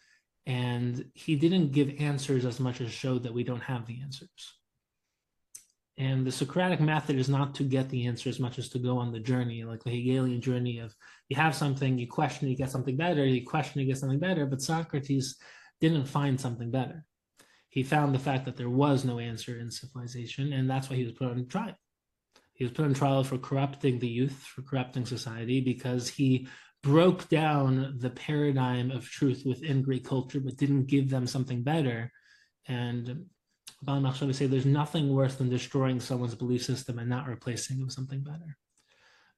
[0.46, 4.58] and he didn't give answers as much as showed that we don't have the answers.
[5.98, 8.98] And the Socratic method is not to get the answer as much as to go
[8.98, 10.94] on the journey, like the Hegelian journey of
[11.30, 14.46] you have something, you question, you get something better, you question, you get something better.
[14.46, 15.38] But Socrates
[15.80, 17.06] didn't find something better.
[17.70, 21.04] He found the fact that there was no answer in civilization, and that's why he
[21.04, 21.76] was put on trial.
[22.54, 26.48] He was put on trial for corrupting the youth, for corrupting society, because he
[26.84, 32.12] broke down the paradigm of truth within Greek culture, but didn't give them something better.
[32.68, 33.26] And
[33.82, 37.84] Bal would say there's nothing worse than destroying someone's belief system and not replacing it
[37.84, 38.58] with something better.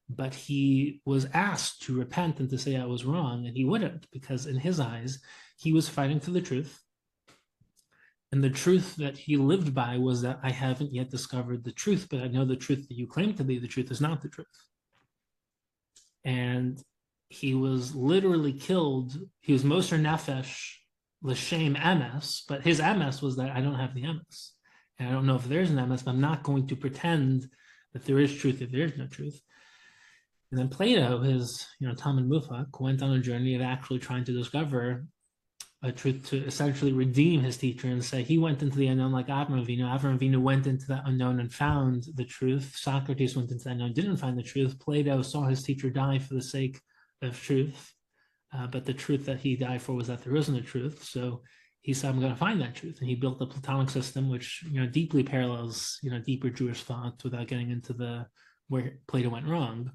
[0.08, 4.10] But he was asked to repent and to say I was wrong, and he wouldn't,
[4.10, 5.20] because in his eyes,
[5.56, 6.80] he was fighting for the truth.
[8.32, 12.08] And the truth that he lived by was that I haven't yet discovered the truth,
[12.10, 14.28] but I know the truth that you claim to be the truth is not the
[14.28, 14.46] truth.
[16.24, 16.82] And
[17.28, 19.18] he was literally killed.
[19.40, 20.74] He was Moser Nefesh,
[21.22, 24.50] L'Shem Emes, but his Emes was that I don't have the Emes.
[24.98, 27.48] And I don't know if there's an Emes, but I'm not going to pretend
[27.92, 29.40] that there is truth if there is no truth.
[30.50, 34.24] And then Plato, his you know Talmid Muvhak, went on a journey of actually trying
[34.24, 35.06] to discover
[35.82, 39.26] a truth to essentially redeem his teacher and say he went into the unknown like
[39.26, 39.80] Avram Avinu.
[39.80, 42.74] Avram Avinu went into that unknown and found the truth.
[42.76, 44.78] Socrates went into the unknown, didn't find the truth.
[44.78, 46.80] Plato saw his teacher die for the sake
[47.22, 47.92] of truth,
[48.52, 51.04] uh, but the truth that he died for was that there isn't a truth.
[51.04, 51.42] So
[51.82, 54.62] he said, "I'm going to find that truth," and he built the Platonic system, which
[54.70, 58.26] you know deeply parallels you know deeper Jewish thought without getting into the
[58.68, 59.90] where Plato went wrong.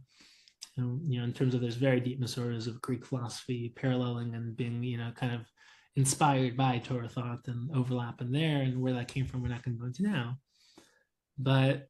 [0.78, 4.56] And you know, in terms of there's very deep Masoras of Greek philosophy paralleling and
[4.56, 5.42] being you know kind of
[5.96, 9.64] inspired by Torah thought and overlap in there, and where that came from, we're not
[9.64, 10.38] going to go into now.
[11.38, 11.88] But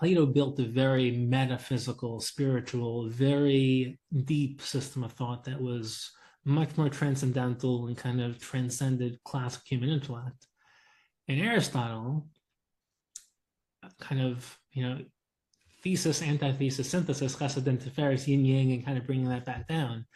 [0.00, 6.10] Plato built a very metaphysical, spiritual, very deep system of thought that was
[6.46, 10.46] much more transcendental and kind of transcended classic human intellect.
[11.28, 12.26] And Aristotle,
[14.00, 15.04] kind of, you know,
[15.82, 20.06] thesis, antithesis, synthesis, chesed yin yang, and kind of bringing that back down,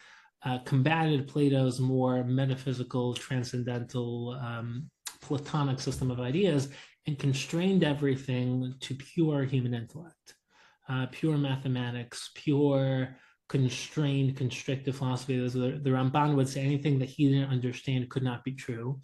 [0.43, 4.89] uh, combated Plato's more metaphysical, transcendental, um,
[5.21, 6.69] Platonic system of ideas
[7.07, 10.35] and constrained everything to pure human intellect,
[10.89, 13.15] uh, pure mathematics, pure
[13.47, 15.37] constrained, constricted philosophy.
[15.37, 19.01] The, the Ramban would say anything that he didn't understand could not be true.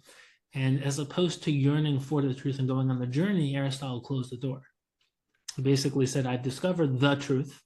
[0.54, 4.30] And as opposed to yearning for the truth and going on the journey, Aristotle closed
[4.30, 4.62] the door.
[5.56, 7.62] He basically said, I've discovered the truth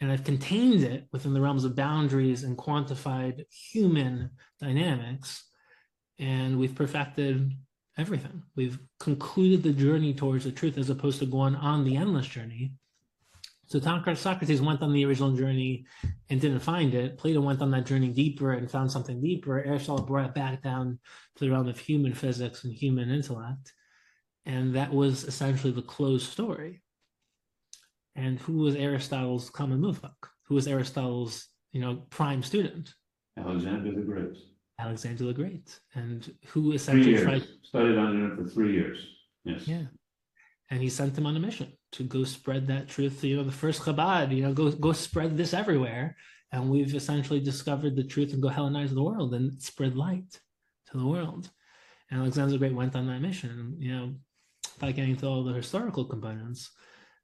[0.00, 5.44] and I've contained it within the realms of boundaries and quantified human dynamics.
[6.18, 7.52] And we've perfected
[7.98, 8.42] everything.
[8.56, 12.72] We've concluded the journey towards the truth as opposed to going on the endless journey.
[13.66, 15.86] So Socrates went on the original journey
[16.28, 17.16] and didn't find it.
[17.16, 19.64] Plato went on that journey deeper and found something deeper.
[19.64, 20.98] Aristotle brought it back down
[21.36, 23.72] to the realm of human physics and human intellect.
[24.44, 26.82] And that was essentially the closed story.
[28.14, 30.14] And who was Aristotle's common muvhak?
[30.44, 32.94] Who was Aristotle's, you know, prime student?
[33.38, 34.36] Alexander the Great.
[34.78, 38.98] Alexander the Great, and who essentially tried studied under him for three years.
[39.44, 39.68] Yes.
[39.68, 39.84] Yeah,
[40.70, 43.22] and he sent him on a mission to go spread that truth.
[43.22, 44.34] You know, the first Chabad.
[44.34, 46.16] You know, go go spread this everywhere,
[46.50, 50.40] and we've essentially discovered the truth and go Hellenize the world and spread light
[50.90, 51.50] to the world.
[52.10, 53.76] And Alexander the Great went on that mission.
[53.78, 54.14] You know,
[54.74, 56.70] without getting into all the historical components,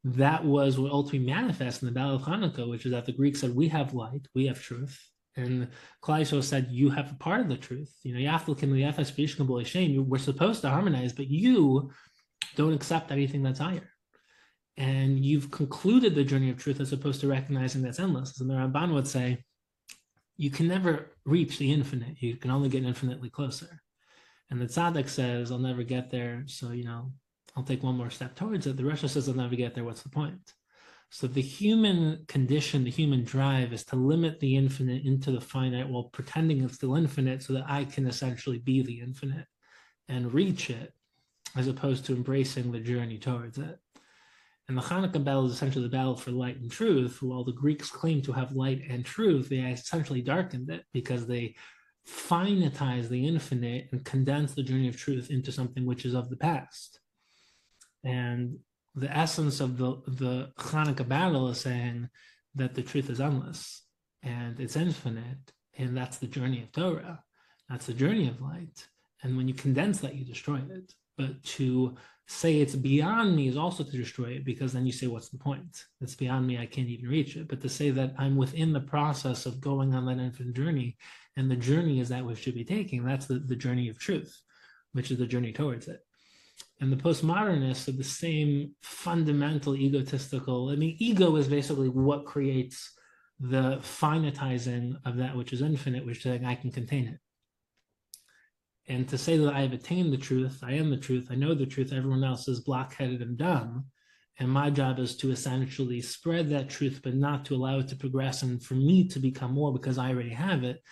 [0.04, 3.40] that was what ultimately manifests in the Battle of Hanukkah, which is that the Greeks
[3.40, 4.98] said, "We have light, we have truth."
[5.42, 5.68] And
[6.02, 7.92] Kleisho said, You have a part of the truth.
[8.02, 10.02] You know.
[10.02, 11.90] We're supposed to harmonize, but you
[12.56, 13.90] don't accept anything that's higher.
[14.76, 18.40] And you've concluded the journey of truth as opposed to recognizing that's endless.
[18.40, 19.44] And the Ramban would say,
[20.36, 23.82] You can never reach the infinite, you can only get infinitely closer.
[24.50, 26.42] And the tzaddik says, I'll never get there.
[26.46, 27.12] So, you know,
[27.56, 28.76] I'll take one more step towards it.
[28.76, 29.84] The rasha says, I'll never get there.
[29.84, 30.54] What's the point?
[31.12, 35.88] So the human condition, the human drive is to limit the infinite into the finite
[35.88, 39.46] while pretending it's still infinite so that I can essentially be the infinite
[40.08, 40.92] and reach it
[41.56, 43.76] as opposed to embracing the journey towards it.
[44.68, 47.20] And the Hanukkah battle is essentially the battle for light and truth.
[47.20, 51.56] While the Greeks claim to have light and truth, they essentially darkened it because they
[52.08, 56.36] finitize the infinite and condense the journey of truth into something which is of the
[56.36, 57.00] past.
[58.04, 58.58] And
[58.94, 62.08] the essence of the the Hanukkah battle is saying
[62.54, 63.82] that the truth is endless
[64.22, 67.22] and it's infinite, and that's the journey of Torah.
[67.68, 68.86] That's the journey of light.
[69.22, 70.92] And when you condense that, you destroy it.
[71.16, 75.06] But to say it's beyond me is also to destroy it because then you say,
[75.06, 75.84] what's the point?
[76.00, 76.58] It's beyond me.
[76.58, 77.48] I can't even reach it.
[77.48, 80.96] But to say that I'm within the process of going on that infinite journey,
[81.36, 84.40] and the journey is that we should be taking, that's the, the journey of truth,
[84.92, 86.00] which is the journey towards it
[86.80, 90.70] and the postmodernists are the same fundamental egotistical.
[90.70, 92.92] I mean, ego is basically what creates
[93.38, 97.18] the finitizing of that which is infinite, which is I can contain it.
[98.88, 101.54] And to say that I have attained the truth, I am the truth, I know
[101.54, 103.86] the truth, everyone else is blockheaded and dumb.
[104.38, 107.96] And my job is to essentially spread that truth, but not to allow it to
[107.96, 110.82] progress and for me to become more because I already have it.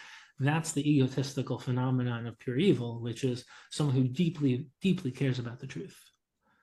[0.40, 5.58] That's the egotistical phenomenon of pure evil, which is someone who deeply, deeply cares about
[5.58, 5.98] the truth.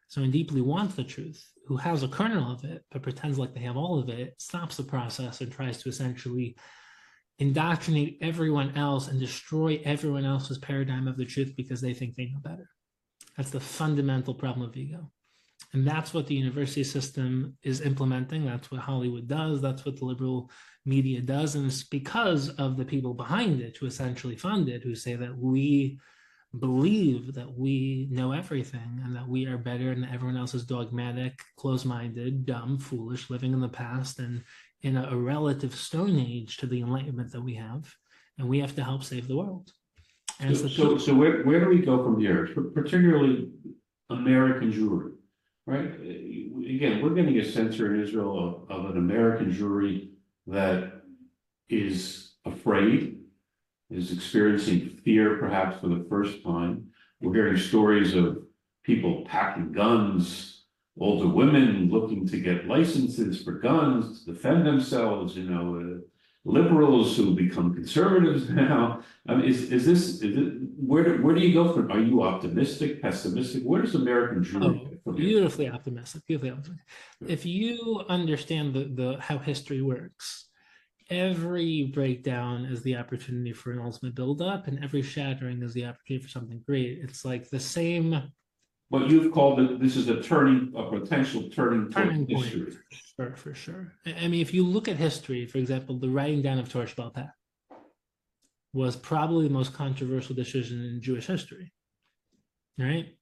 [0.07, 3.61] Someone deeply wants the truth, who has a kernel of it, but pretends like they
[3.61, 6.55] have all of it, stops the process and tries to essentially
[7.39, 12.27] indoctrinate everyone else and destroy everyone else's paradigm of the truth because they think they
[12.27, 12.69] know better.
[13.35, 15.11] That's the fundamental problem of ego.
[15.75, 18.45] And that's what the university system is implementing.
[18.45, 19.61] That's what Hollywood does.
[19.61, 20.49] That's what the liberal
[20.85, 21.55] media does.
[21.55, 25.37] And it's because of the people behind it who essentially fund it, who say that
[25.37, 25.99] we
[26.57, 31.37] believe that we know everything and that we are better and everyone else is dogmatic,
[31.57, 34.45] closed minded, dumb, foolish, living in the past and
[34.83, 37.93] in a, a relative stone age to the enlightenment that we have.
[38.37, 39.73] And we have to help save the world.
[40.39, 42.47] And so, so, so where, where do we go from here?
[42.73, 43.49] Particularly
[44.09, 45.14] American Jewry,
[45.65, 45.85] right?
[45.85, 50.09] Again, we're getting a sense here in Israel of, of an American Jewry
[50.47, 51.01] that
[51.69, 53.17] is afraid,
[53.89, 56.87] is experiencing fear perhaps for the first time.
[57.21, 58.43] We're hearing stories of
[58.83, 60.65] people packing guns,
[60.99, 66.01] older women looking to get licenses for guns to defend themselves, you know, uh,
[66.47, 69.01] liberals who become conservatives now.
[69.27, 71.99] I mean, is, is this, is it, where, do- where do you go from, are
[71.99, 73.63] you optimistic, pessimistic?
[73.63, 74.94] Where does American Jewry?
[75.13, 76.87] Beautifully optimistic, beautifully optimistic.
[77.27, 80.49] If you understand the, the how history works,
[81.11, 86.23] every breakdown is the opportunity for an ultimate buildup, and every shattering is the opportunity
[86.23, 86.99] for something great.
[87.03, 88.31] It's like the same
[88.89, 92.49] What you've called it, this is a turning, a potential turning turning point in point.
[92.49, 92.77] history.
[93.15, 93.93] Sure, for sure.
[94.05, 97.27] I mean, if you look at history, for example, the writing down of Torah Peh
[98.73, 101.71] was probably the most controversial decision in Jewish history,
[102.77, 103.14] right?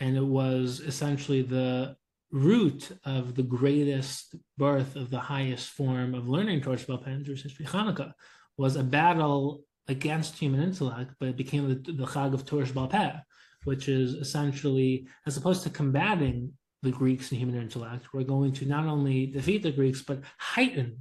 [0.00, 1.96] And it was essentially the
[2.30, 7.42] root of the greatest birth of the highest form of learning Sheba'al Peh in Jewish
[7.42, 7.66] history.
[7.66, 8.12] Hanukkah
[8.56, 12.90] was a battle against human intellect, but it became the, the Chag of Torah Sheba'al
[12.90, 13.16] Peh,
[13.64, 18.66] which is essentially, as opposed to combating the Greeks and human intellect, we're going to
[18.66, 20.98] not only defeat the Greeks, but heighten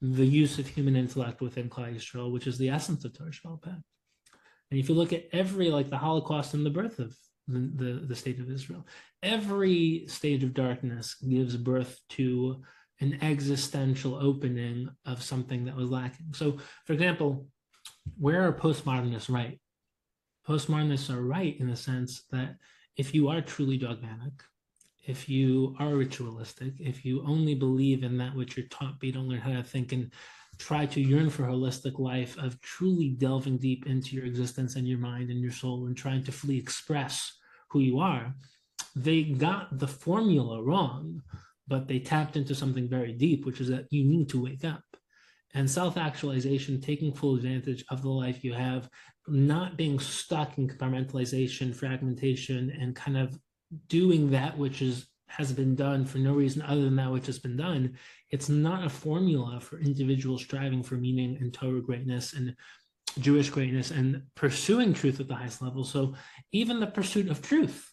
[0.00, 3.62] the use of human intellect within Klal Yisrael, which is the essence of Torah Sheba'al
[3.62, 3.70] Peh.
[4.70, 7.14] And if you look at every, like the Holocaust and the birth of
[7.48, 8.86] the, the, the state of Israel,
[9.22, 12.62] every stage of darkness gives birth to
[13.00, 16.32] an existential opening of something that was lacking.
[16.32, 17.46] So, for example,
[18.16, 19.58] where are postmodernists right?
[20.46, 22.56] Postmodernists are right in the sense that
[22.96, 24.32] if you are truly dogmatic,
[25.04, 29.12] if you are ritualistic, if you only believe in that which you're taught, but you
[29.12, 30.12] don't learn how to think and
[30.58, 34.98] try to yearn for holistic life of truly delving deep into your existence and your
[34.98, 37.32] mind and your soul and trying to fully express
[37.70, 38.34] who you are,
[38.94, 41.22] they got the formula wrong,
[41.66, 44.82] but they tapped into something very deep, which is that you need to wake up.
[45.54, 48.88] And self actualization, taking full advantage of the life you have,
[49.28, 53.38] not being stuck in compartmentalization, fragmentation, and kind of
[53.88, 57.38] doing that which is has been done for no reason other than that which has
[57.38, 57.96] been done.
[58.30, 62.54] It's not a formula for individuals striving for meaning and Torah greatness and
[63.18, 65.84] Jewish greatness and pursuing truth at the highest level.
[65.84, 66.14] So
[66.52, 67.92] even the pursuit of truth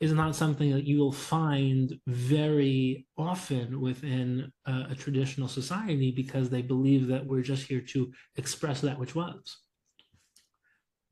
[0.00, 6.48] is not something that you will find very often within a, a, traditional society because
[6.48, 9.58] they believe that we're just here to express that which was.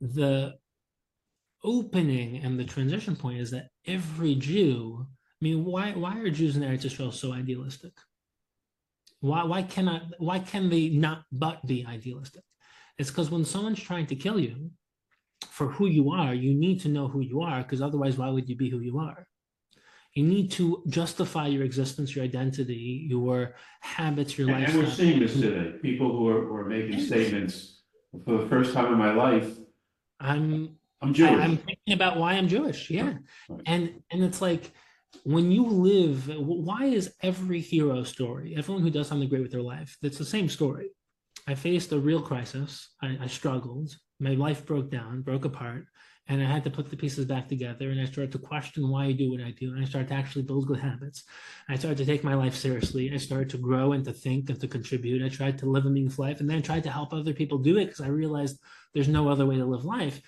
[0.01, 0.55] The
[1.65, 5.07] opening and the transition point is that every Jew,
[5.41, 7.93] I mean, why why are Jews in Eretz Israel so idealistic?
[9.21, 12.43] Why why cannot why can they not but be idealistic?
[12.99, 14.71] It's because when someone's trying to kill you,
[15.45, 18.49] for who you are, you need to know who you are, because otherwise, why would
[18.49, 19.27] you be who you are?
[20.15, 24.69] You need to justify your existence, your identity, your habits, your life.
[24.69, 25.77] And we're seeing this today.
[25.83, 27.83] People who are, who are making statements
[28.25, 29.59] for the first time in my life.
[30.19, 31.33] I'm I'm Jewish.
[31.33, 32.89] I, am thinking about why I'm Jewish.
[32.91, 33.15] Yeah,
[33.49, 33.61] right.
[33.67, 34.73] and and it's like
[35.25, 36.29] when you live.
[36.37, 40.25] Why is every hero story, everyone who does something great with their life, that's the
[40.25, 40.91] same story.
[41.49, 42.91] I faced a real crisis.
[43.03, 45.87] I, I struggled my life broke down, broke apart,
[46.29, 47.91] and I had to put the pieces back together.
[47.91, 49.73] And I started to question why I do what I do.
[49.73, 51.25] And I started to actually build good habits.
[51.69, 53.13] I started to take my life seriously.
[53.13, 55.25] I started to grow and to think and to contribute.
[55.25, 57.59] I tried to live a meaningful life and then I tried to help other people
[57.59, 58.59] do it because I realized
[58.93, 60.21] there's no other way to live life.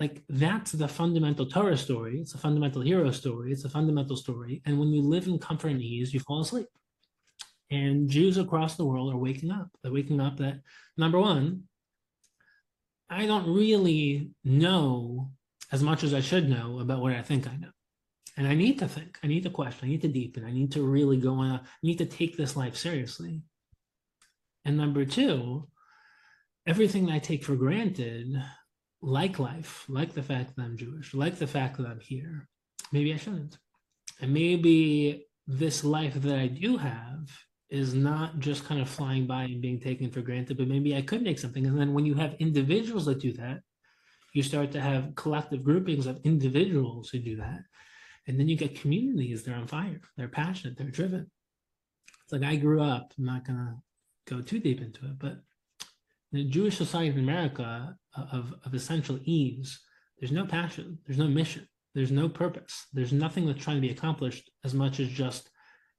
[0.00, 2.20] Like that's the fundamental Torah story.
[2.20, 3.52] It's a fundamental hero story.
[3.52, 4.62] It's a fundamental story.
[4.66, 6.66] And when you live in comfort and ease, you fall asleep.
[7.70, 9.68] And Jews across the world are waking up.
[9.82, 10.60] They're waking up that
[10.96, 11.64] number one,
[13.08, 15.30] I don't really know
[15.70, 17.70] as much as I should know about what I think I know.
[18.36, 20.72] And I need to think, I need to question, I need to deepen, I need
[20.72, 23.42] to really go on, I need to take this life seriously.
[24.64, 25.68] And number two,
[26.66, 28.42] everything I take for granted,
[29.02, 32.48] like life, like the fact that I'm Jewish, like the fact that I'm here,
[32.92, 33.58] maybe I shouldn't.
[34.20, 37.28] And maybe this life that I do have
[37.68, 41.02] is not just kind of flying by and being taken for granted, but maybe I
[41.02, 41.66] could make something.
[41.66, 43.60] And then when you have individuals that do that,
[44.34, 47.60] you start to have collective groupings of individuals who do that.
[48.28, 51.28] And then you get communities, they're on fire, they're passionate, they're driven.
[52.22, 53.76] It's like I grew up, I'm not to
[54.32, 55.38] go too deep into it, but
[56.34, 59.80] Jewish society in America uh, of, of essential ease,
[60.18, 63.90] there's no passion, there's no mission, there's no purpose, there's nothing that's trying to be
[63.90, 65.50] accomplished as much as just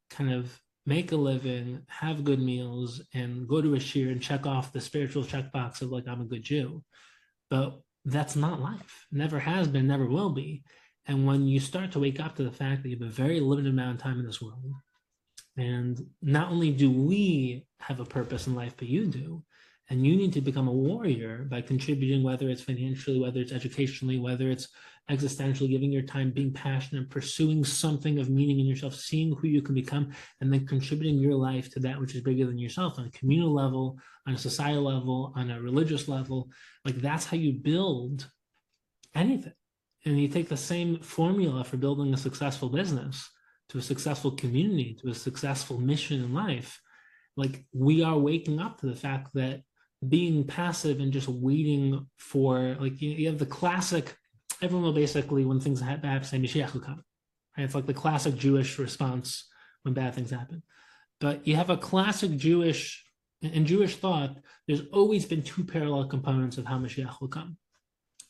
[0.10, 4.46] kind of make a living, have good meals, and go to a shiur and check
[4.46, 6.84] off the spiritual checkbox of like I'm a good Jew.
[7.50, 9.06] But that's not life.
[9.12, 10.64] Never has been, never will be.
[11.06, 13.40] And when you start to wake up to the fact that you have a very
[13.40, 14.74] limited amount of time in this world,
[15.58, 19.44] and not only do we have a purpose in life, but you do,
[19.90, 24.18] and you need to become a warrior by contributing, whether it's financially, whether it's educationally,
[24.18, 24.70] whether it's
[25.12, 29.62] existentially, giving your time, being passionate, pursuing something of meaning in yourself, seeing who you
[29.62, 33.06] can become, and then contributing your life to that which is bigger than yourself on
[33.06, 36.50] a communal level, on a societal level, on a religious level.
[36.86, 38.30] Like that's how you build
[39.14, 39.54] anything.
[40.06, 43.30] And you take the same formula for building a successful business
[43.70, 46.82] to a successful community, to a successful mission in life.
[47.36, 49.64] Like we are waking up to the fact that
[50.10, 54.16] being passive and just waiting for like you, you have the classic
[54.62, 57.04] everyone will basically when things happen say Mashiach will come.
[57.58, 57.64] Right?
[57.64, 59.48] It's like the classic Jewish response
[59.84, 60.64] when bad things happen.
[61.20, 63.04] But you have a classic Jewish
[63.44, 64.38] in Jewish thought,
[64.68, 67.58] there's always been two parallel components of how Mashiach will come.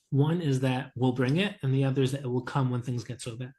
[0.09, 2.81] One is that we'll bring it, and the other is that it will come when
[2.81, 3.53] things get so bad.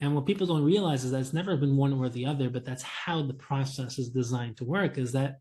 [0.00, 2.64] And what people don't realize is that it's never been one or the other, but
[2.66, 4.98] that's how the process is designed to work.
[4.98, 5.36] Is that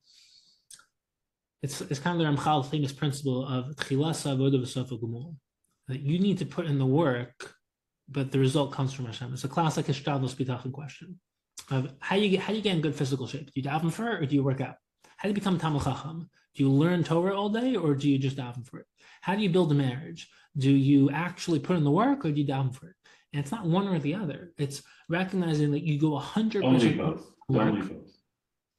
[1.65, 3.75] it's, it's kind of the Ramchal famous principle of
[5.87, 7.55] that you need to put in the work,
[8.07, 9.33] but the result comes from Hashem.
[9.33, 11.19] It's a classic Hishtadlus Bitachon question
[11.71, 13.47] of how you get how do you get in good physical shape?
[13.47, 14.75] Do you daven for it or do you work out?
[15.17, 16.29] How do you become Talmid Chacham?
[16.53, 18.85] Do you learn Torah all day or do you just daven for it?
[19.21, 20.29] How do you build a marriage?
[20.55, 22.95] Do you actually put in the work or do you daven for it?
[23.33, 24.53] And it's not one or the other.
[24.59, 27.25] It's recognizing that you go hundred percent both.
[27.49, 27.91] Only both.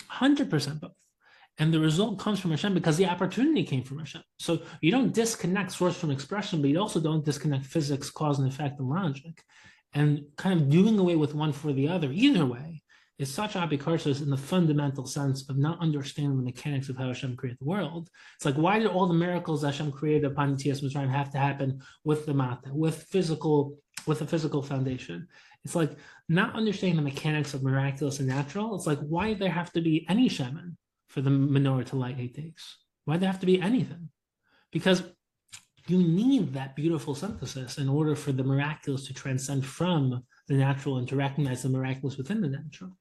[0.07, 0.96] Hundred percent both
[1.59, 4.23] and the result comes from Hashem because the opportunity came from Hashem.
[4.39, 8.49] So you don't disconnect source from expression, but you also don't disconnect physics, cause and
[8.49, 9.43] effect, and logic.
[9.95, 12.83] And kind of doing away with one for the other, either way,
[13.19, 17.37] is such apikarsos in the fundamental sense of not understanding the mechanics of how Hashem
[17.37, 18.11] created the world.
[18.37, 21.81] It's like, why did all the miracles Hashem created upon Yitzias Mitzrayim have to happen
[22.05, 25.29] with the mata, with physical, with a physical foundation?
[25.65, 25.97] It's like
[26.29, 28.75] not understanding the mechanics of miraculous and natural.
[28.75, 30.77] It's like, why did there have to be any shemen?
[31.17, 32.77] For the menorah to light eight days?
[33.07, 34.11] Why'd there have to be anything?
[34.71, 35.03] Because
[35.87, 40.99] you need that beautiful synthesis in order for the miraculous to transcend from the natural
[40.99, 42.99] and to recognize the miraculous within the natural.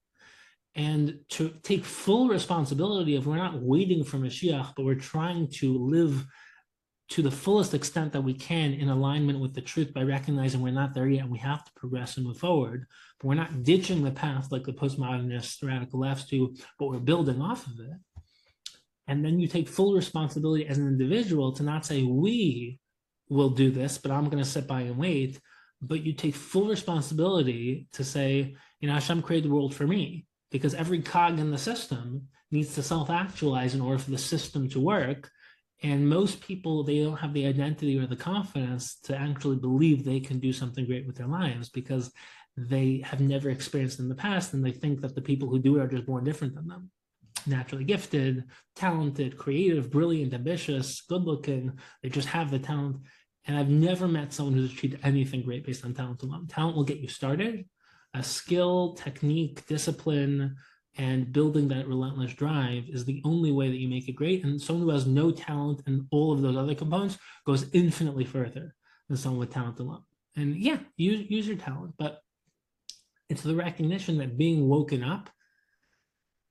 [0.76, 5.78] And to take full responsibility of we're not waiting for Mashiach, but we're trying to
[5.78, 6.26] live
[7.08, 10.72] to the fullest extent that we can in alignment with the truth by recognizing we're
[10.72, 12.88] not there yet and we have to progress and move forward.
[13.20, 17.42] But we're not ditching the path like the postmodernist radical lefts do, but we're building
[17.42, 17.98] off of it.
[19.08, 22.80] And then you take full responsibility as an individual to not say, we
[23.30, 25.40] will do this, but I'm going to sit by and wait.
[25.82, 30.26] But you take full responsibility to say, you know, Hashem created the world for me
[30.52, 34.70] because every cog in the system needs to self actualize in order for the system
[34.70, 35.30] to work
[35.84, 40.20] and most people they don't have the identity or the confidence to actually believe they
[40.20, 42.12] can do something great with their lives because
[42.58, 45.78] they have never experienced in the past and they think that the people who do
[45.78, 46.90] it are just born different than them.
[47.46, 48.46] Naturally gifted
[48.76, 52.98] talented creative brilliant ambitious good looking they just have the talent.
[53.48, 56.48] And i've never met someone who's achieved anything great based on talent alone.
[56.48, 57.66] Talent will get you started.
[58.14, 60.56] A skill technique discipline
[60.98, 64.44] and building that relentless drive is the only way that you make it great.
[64.44, 68.76] And someone who has no talent and all of those other components goes infinitely further
[69.08, 70.04] than someone with talent alone.
[70.38, 72.22] And yeah, use use your talent, but
[73.30, 75.30] it's the recognition that being woken up.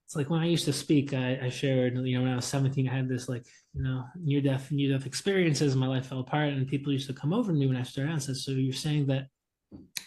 [0.07, 2.45] It's like when I used to speak, I, I shared, you know, when I was
[2.45, 5.75] 17, I had this like, you know, near death, near death experiences.
[5.75, 8.11] My life fell apart, and people used to come over to me when I started
[8.11, 9.29] out and said, "So you're saying that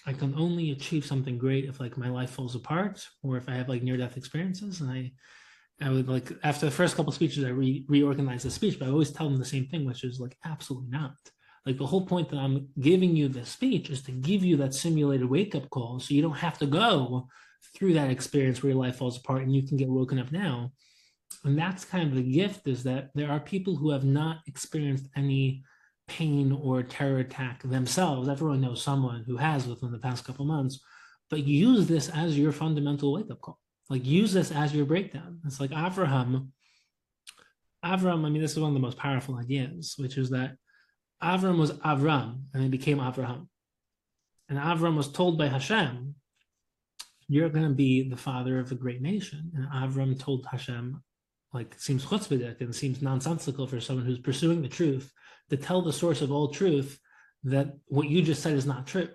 [0.05, 3.53] I can only achieve something great if like my life falls apart or if I
[3.55, 4.81] have like near death experiences.
[4.81, 5.11] And I,
[5.81, 8.91] I would like after the first couple speeches, I re- reorganize the speech, but I
[8.91, 11.15] always tell them the same thing, which is like absolutely not.
[11.65, 14.73] Like the whole point that I'm giving you this speech is to give you that
[14.73, 17.27] simulated wake up call, so you don't have to go
[17.75, 20.71] through that experience where your life falls apart and you can get woken up now.
[21.43, 25.07] And that's kind of the gift is that there are people who have not experienced
[25.17, 25.63] any
[26.07, 28.29] pain or terror attack themselves.
[28.29, 30.79] Everyone knows someone who has within the past couple months,
[31.29, 33.59] but use this as your fundamental wake up call.
[33.89, 35.39] Like use this as your breakdown.
[35.45, 36.49] It's like Avraham.
[37.85, 40.55] Avram, I mean, this is one of the most powerful ideas, which is that
[41.21, 43.47] Avram was Avram and he became Avraham.
[44.49, 46.15] And Avram was told by Hashem,
[47.27, 49.51] You're going to be the father of a great nation.
[49.55, 51.01] And Avram told Hashem,
[51.53, 55.11] like, seems chutzpahdik and seems nonsensical for someone who's pursuing the truth
[55.49, 56.99] to tell the source of all truth
[57.43, 59.09] that what you just said is not true.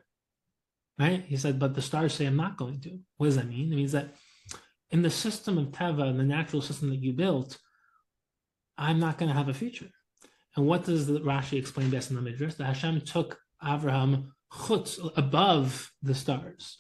[0.99, 1.25] Right?
[1.27, 2.99] He said, but the stars say I'm not going to.
[3.17, 3.73] What does that mean?
[3.73, 4.15] It means that
[4.91, 7.59] in the system of Teva, in the natural system that you built,
[8.77, 9.89] I'm not going to have a future.
[10.55, 12.55] And what does the Rashi explain best in the Midrash?
[12.55, 16.79] That Hashem took Avraham chutz above the stars.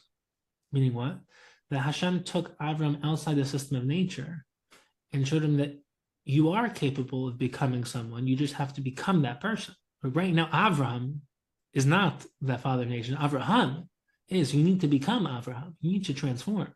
[0.72, 1.18] Meaning what?
[1.70, 4.44] That Hashem took Avraham outside the system of nature
[5.12, 5.81] and showed him that
[6.24, 8.26] you are capable of becoming someone.
[8.26, 9.74] You just have to become that person.
[10.02, 11.18] Right now, Avraham
[11.72, 13.16] is not that father nation.
[13.16, 13.88] Avraham
[14.28, 14.54] is.
[14.54, 15.74] You need to become Avraham.
[15.80, 16.72] You need to transform.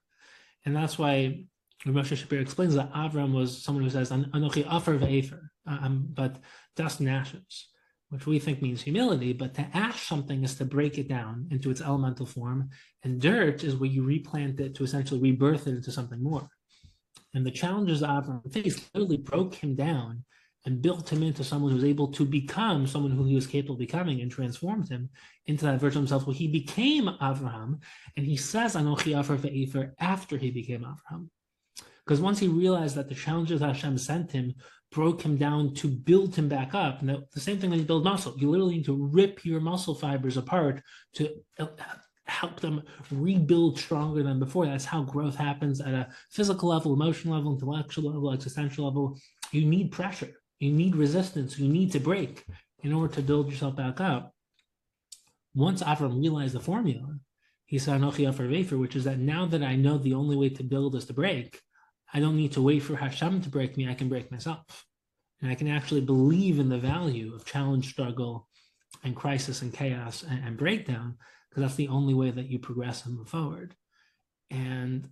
[0.64, 1.44] And that's why
[1.86, 6.36] Moshe Shapiro explains that Avraham was someone who says, Anochi Afer ve'efer, um, but
[6.74, 7.68] dust and ashes,
[8.08, 9.32] which we think means humility.
[9.32, 12.70] But to ash something is to break it down into its elemental form.
[13.04, 16.48] And dirt is where you replant it to essentially rebirth it into something more.
[17.36, 20.24] And the challenges Avram faced literally broke him down
[20.64, 23.74] and built him into someone who was able to become someone who he was capable
[23.74, 25.10] of becoming and transformed him
[25.44, 27.78] into that version of himself where he became Avraham.
[28.16, 31.28] And he says Anochi Afer Ve'efer after he became Avraham.
[32.06, 34.54] Because once he realized that the challenges Hashem sent him
[34.90, 37.02] broke him down to build him back up.
[37.02, 39.94] And the same thing when you build muscle, you literally need to rip your muscle
[39.94, 40.82] fibers apart
[41.14, 41.66] to uh,
[42.26, 44.66] help them rebuild stronger than before.
[44.66, 49.18] That's how growth happens at a physical level, emotional level, intellectual level, existential level.
[49.52, 52.44] You need pressure, you need resistance, you need to break
[52.82, 54.34] in order to build yourself back up.
[55.54, 57.18] Once Avram realized the formula,
[57.64, 60.62] he said Anochi Vefer, which is that now that I know the only way to
[60.62, 61.60] build is to break,
[62.12, 64.84] I don't need to wait for Hashem to break me, I can break myself.
[65.40, 68.48] And I can actually believe in the value of challenge, struggle,
[69.04, 71.16] and crisis and chaos and, and breakdown
[71.56, 73.74] because that's the only way that you progress and move forward.
[74.50, 75.08] And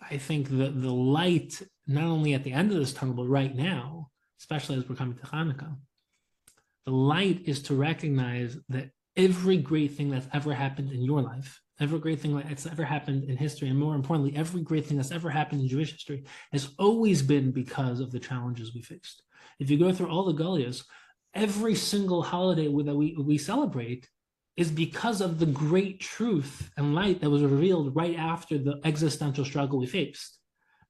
[0.00, 3.54] I think that the light, not only at the end of this tunnel, but right
[3.54, 4.08] now,
[4.40, 5.76] especially as we're coming to Hanukkah,
[6.86, 8.88] the light is to recognize that
[9.18, 13.24] every great thing that's ever happened in your life, every great thing that's ever happened
[13.24, 16.70] in history, and more importantly, every great thing that's ever happened in Jewish history has
[16.78, 19.22] always been because of the challenges we faced.
[19.58, 20.84] If you go through all the Goliaths,
[21.34, 24.08] every single holiday that we, we celebrate
[24.56, 29.44] is because of the great truth and light that was revealed right after the existential
[29.44, 30.38] struggle we faced.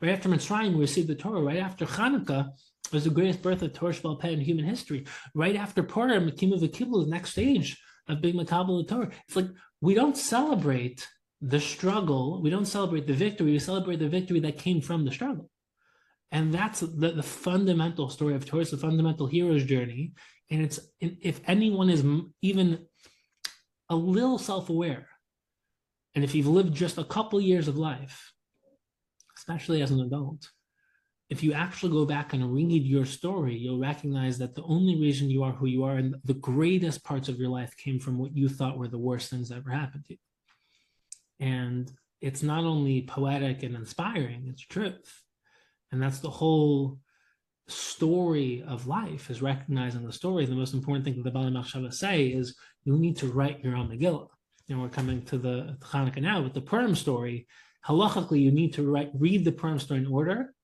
[0.01, 1.41] Right after Mitzrayim, we received the Torah.
[1.41, 2.51] Right after Hanukkah
[2.93, 5.07] was the greatest birth of Torah Peh in human history.
[5.35, 9.11] Right after Purim, Makim of the next stage of being Makabal the Torah.
[9.29, 9.49] It's like
[9.81, 11.07] we don't celebrate
[11.41, 15.13] the struggle, we don't celebrate the victory, we celebrate the victory that came from the
[15.13, 15.49] struggle.
[16.33, 20.15] And that's the, the fundamental story of Torah, it's the fundamental hero's journey.
[20.51, 22.05] And it's if anyone is
[22.43, 22.87] even
[23.93, 25.07] a little self-aware,
[26.15, 28.33] and if you've lived just a couple years of life,
[29.37, 30.51] especially as an adult,
[31.29, 35.31] if you actually go back and read your story, you'll recognize that the only reason
[35.31, 38.37] you are who you are and the greatest parts of your life came from what
[38.37, 40.19] you thought were the worst things that ever happened to you.
[41.41, 41.91] And
[42.21, 45.23] it's not only poetic and inspiring, it's truth.
[45.91, 46.99] And that's the whole
[47.69, 50.45] story of life is recognizing the story.
[50.45, 53.77] The most important thing that the Baalei Machshava say is you need to write your
[53.77, 54.29] own Megillah.
[54.69, 57.47] And we're coming to the Hanukkah now with the Purim story.
[57.87, 60.55] Halachically, you need to write, read the Purim story in order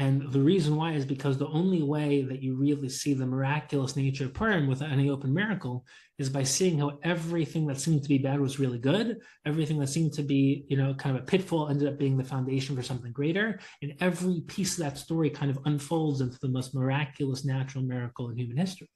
[0.00, 3.96] and the reason why is because the only way that you really see the miraculous
[3.96, 5.84] nature of Purim without any open miracle
[6.18, 9.18] is by seeing how everything that seemed to be bad was really good.
[9.44, 12.22] Everything that seemed to be, you know, kind of a pitfall ended up being the
[12.22, 13.58] foundation for something greater.
[13.82, 18.30] And every piece of that story kind of unfolds into the most miraculous natural miracle
[18.30, 18.88] in human history.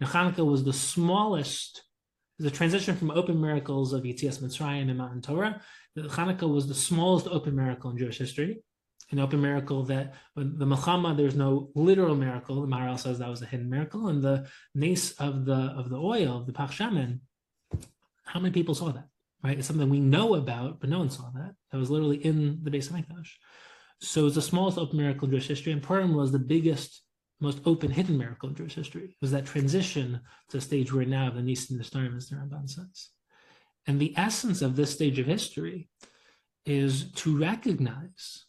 [0.00, 1.84] Now, Hanukkah was the smallest,
[2.40, 5.60] the transition from open miracles of Yitzias Mitzrayim and Matan Torah.
[5.94, 8.62] The Hanukkah was the smallest open miracle in Jewish history
[9.12, 12.60] an open miracle that when the Muhammad, there's no literal miracle.
[12.60, 14.08] The Maharal says that was a hidden miracle.
[14.08, 17.20] And the nace of the of the oil, of the Pach Shemen,
[18.24, 19.08] how many people saw that?
[19.42, 19.58] Right?
[19.58, 21.54] It's something we know about, but no one saw that.
[21.72, 23.30] That was literally in the Beis Hamikdash.
[24.00, 27.02] So it's the smallest open miracle in Jewish history, and Purim was the biggest,
[27.40, 29.16] most open hidden miracle in Jewish history.
[29.20, 32.36] Was that transition to the stage where now the Nis and the Starim, as the
[32.36, 33.08] Ramban says.
[33.86, 35.88] And the essence of this stage of history
[36.66, 38.44] is to recognize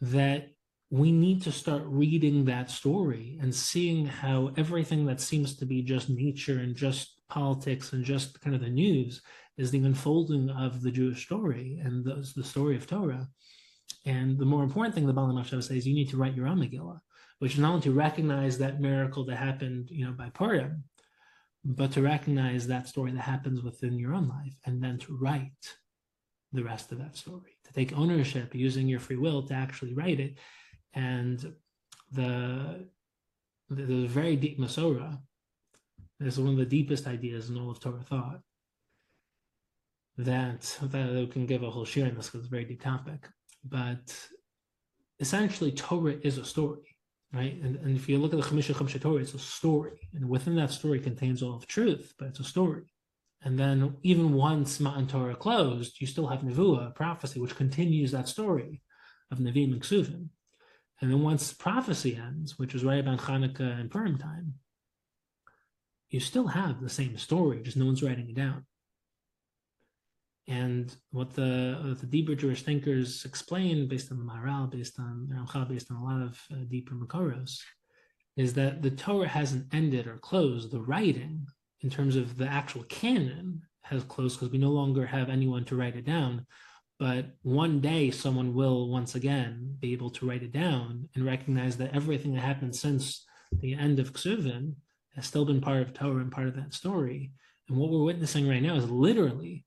[0.00, 0.50] that
[0.90, 5.82] we need to start reading that story and seeing how everything that seems to be
[5.82, 9.20] just nature and just politics and just kind of the news
[9.58, 13.28] is the unfolding of the Jewish story and the, the story of Torah.
[14.06, 16.58] And the more important thing the Baalei Machshava says, you need to write your own
[16.58, 17.00] Megillah,
[17.38, 20.84] which is not only to recognize that miracle that happened, you know, by Purim,
[21.64, 25.76] but to recognize that story that happens within your own life and then to write
[26.52, 30.20] the rest of that story, to take ownership using your free will to actually write
[30.20, 30.38] it.
[30.94, 31.54] And
[32.12, 32.88] the
[33.70, 35.18] the very deep Masorah
[36.20, 38.40] is one of the deepest ideas in all of Torah thought.
[40.16, 42.82] That that we can give a whole shiur in this because it's a very deep
[42.82, 43.28] topic.
[43.62, 44.16] But
[45.20, 46.96] essentially, Torah is a story,
[47.32, 47.60] right?
[47.62, 50.56] And, and if you look at the Chamisha Chamisha Torah, it's a story, and within
[50.56, 52.84] that story contains all of truth, but it's a story.
[53.42, 58.28] And then even once Matan Torah closed, you still have Nevuah, prophecy, which continues that
[58.28, 58.82] story
[59.30, 60.28] of Nevi'im and Ksuvim.
[61.00, 64.54] And then once prophecy ends, which is right about Hanukkah and Purim time,
[66.10, 68.66] you still have the same story, just no one's writing it down.
[70.48, 75.28] And what the what the deeper Jewish thinkers explain, based on the Maharal, based on
[75.30, 77.58] Ramchal, based on a lot of uh, deeper Makoros,
[78.36, 80.70] is that the Torah hasn't ended or closed.
[80.70, 81.46] The writing
[81.82, 85.76] in terms of the actual canon has closed because we no longer have anyone to
[85.76, 86.46] write it down.
[86.98, 91.76] But one day, someone will once again be able to write it down and recognize
[91.76, 94.74] that everything that happened since the end of Ksuvim
[95.14, 97.32] has still been part of Torah and part of that story.
[97.68, 99.64] And what we're witnessing right now is literally,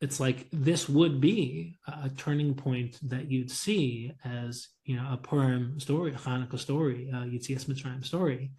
[0.00, 5.16] it's like this would be a turning point that you'd see as you know a
[5.16, 8.52] Purim story, a Hanukkah story, a Yitzias Mitzrayim story,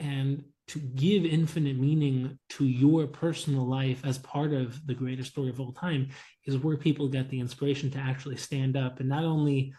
[0.00, 5.50] and to give infinite meaning to your personal life as part of the greatest story
[5.50, 6.08] of all time
[6.46, 9.00] is where people get the inspiration to actually stand up.
[9.00, 9.72] And not only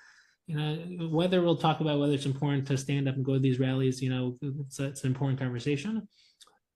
[0.47, 3.39] you know whether we'll talk about whether it's important to stand up and go to
[3.39, 6.05] these rallies you know it's, it's an important conversation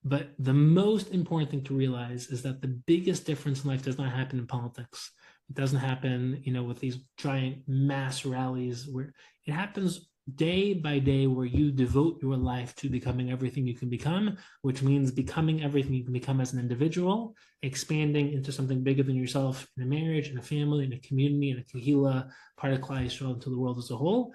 [0.10, 3.97] but the most important thing to realize is that the biggest difference in life does
[3.97, 5.12] not happen in politics
[5.49, 9.14] it doesn't happen you know with these giant mass rallies where
[9.45, 13.89] it happens day by day where you devote your life to becoming everything you can
[13.89, 19.03] become, which means becoming everything you can become as an individual, expanding into something bigger
[19.03, 22.74] than yourself in a marriage, in a family, in a community, in a kahila, part
[22.74, 24.34] of Klal Yisrael, into the world as a whole.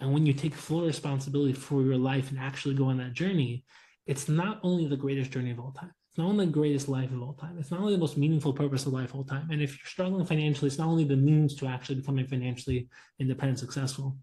[0.00, 3.64] And when you take full responsibility for your life and actually go on that journey,
[4.06, 5.92] it's not only the greatest journey of all time.
[6.08, 7.56] It's not only the greatest life of all time.
[7.58, 9.48] It's not only the most meaningful purpose of life of all time.
[9.50, 12.88] And if you're struggling financially, it's not only the means to actually becoming financially
[13.18, 14.16] independent, successful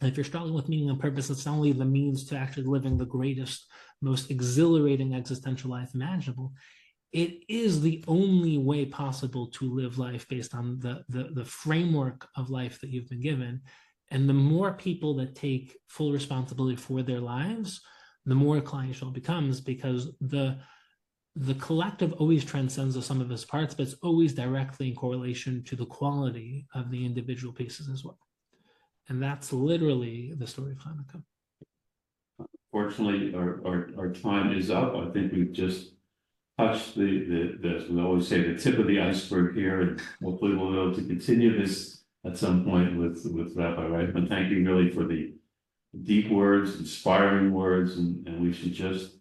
[0.00, 2.64] and if you're struggling with meaning and purpose, it's not only the means to actually
[2.64, 3.66] living the greatest,
[4.00, 6.54] most exhilarating existential life imaginable.
[7.12, 12.26] It is the only way possible to live life based on the, the, the framework
[12.36, 13.60] of life that you've been given.
[14.10, 17.80] And the more people that take full responsibility for their lives,
[18.30, 20.56] the more Klal Yisrael becomes because the
[21.36, 25.62] the collective always transcends the sum of its parts, but it's always directly in correlation
[25.64, 28.18] to the quality of the individual pieces as well.
[29.08, 31.22] And that's literally the story of Hanukkah.
[32.72, 34.94] Fortunately, our, our, our time is up.
[34.96, 35.92] I think we've just
[36.58, 40.02] touched the, the, the, as we always say, the tip of the iceberg here, and
[40.22, 44.28] hopefully we'll be able to continue this at some point with, with Rabbi Reichman.
[44.28, 45.32] Thank you really for the
[46.02, 49.16] deep words, inspiring words, and, and we should just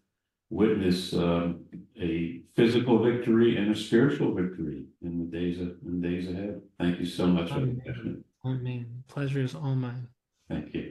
[0.50, 1.66] witness, um,
[2.02, 6.62] a physical victory and a spiritual victory in the days of, in the days ahead.
[6.80, 7.52] Thank you so much.
[7.52, 7.82] Rabbi Amen.
[7.88, 8.24] Reichman.
[8.44, 10.08] I mean, pleasure is all mine.
[10.50, 10.89] Thank you.